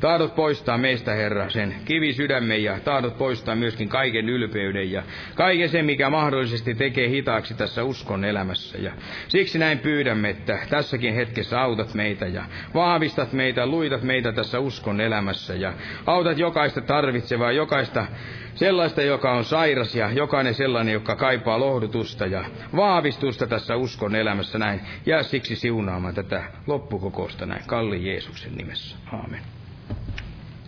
Tahdot 0.00 0.34
poistaa 0.34 0.78
meistä, 0.78 1.12
Herra, 1.12 1.50
sen 1.50 1.74
kivisydämen 1.84 2.64
ja 2.64 2.80
tahdot 2.80 3.18
poistaa 3.18 3.54
myöskin 3.54 3.88
kaiken 3.88 4.28
ylpeyden 4.28 4.92
ja 4.92 5.02
kaiken 5.34 5.68
sen, 5.68 5.84
mikä 5.84 6.10
mahdollisesti 6.10 6.74
tekee 6.74 7.08
hitaaksi 7.08 7.54
tässä 7.54 7.84
uskon 7.84 8.24
elämässä. 8.24 8.78
Ja 8.78 8.92
siksi 9.28 9.58
näin 9.58 9.78
pyydämme, 9.78 10.30
että 10.30 10.58
tässäkin 10.70 11.14
hetkessä 11.14 11.60
autat 11.60 11.94
meitä 11.94 12.26
ja 12.26 12.44
vahvistat 12.74 13.32
meitä, 13.32 13.66
luitat 13.66 14.02
meitä 14.02 14.32
tässä 14.32 14.58
uskon 14.58 15.00
elämässä 15.00 15.54
ja 15.54 15.72
autat 16.06 16.38
jokaista 16.38 16.80
tarvitsevaa, 16.80 17.52
jokaista 17.52 18.06
sellaista, 18.54 19.02
joka 19.02 19.32
on 19.32 19.44
sairas 19.44 19.94
ja 19.94 20.10
jokainen 20.10 20.54
sellainen, 20.54 20.92
joka 20.92 21.16
kaipaa 21.16 21.60
lohdutusta 21.60 22.26
ja 22.26 22.44
vahvistusta 22.76 23.46
tässä 23.46 23.76
uskon 23.76 24.14
elämässä 24.14 24.58
näin. 24.58 24.80
Jää 25.06 25.22
siksi 25.22 25.56
siunaamaan 25.56 26.14
tätä 26.14 26.44
loppukokousta 26.66 27.46
näin 27.46 27.62
Kalli 27.66 28.06
Jeesuksen 28.06 28.54
nimessä. 28.54 28.96
Aamen. 29.12 29.40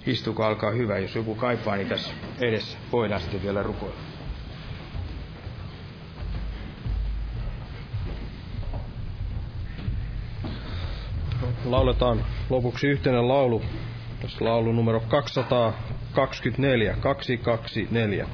Istukaa, 0.07 0.49
alkaa 0.49 0.71
hyvä. 0.71 0.99
Jos 0.99 1.15
joku 1.15 1.35
kaipaa, 1.35 1.77
niin 1.77 1.89
tässä 1.89 2.13
edessä 2.41 2.79
voidaan 2.93 3.21
sitten 3.21 3.43
vielä 3.43 3.63
rukoilla. 3.63 3.97
Lauletaan 11.65 12.25
lopuksi 12.51 12.87
yhteinen 12.87 13.29
laulu. 13.29 13.63
Tässä 14.23 14.45
laulu 14.45 14.73
numero 14.73 15.01
224, 15.01 16.97
224. 17.01 18.27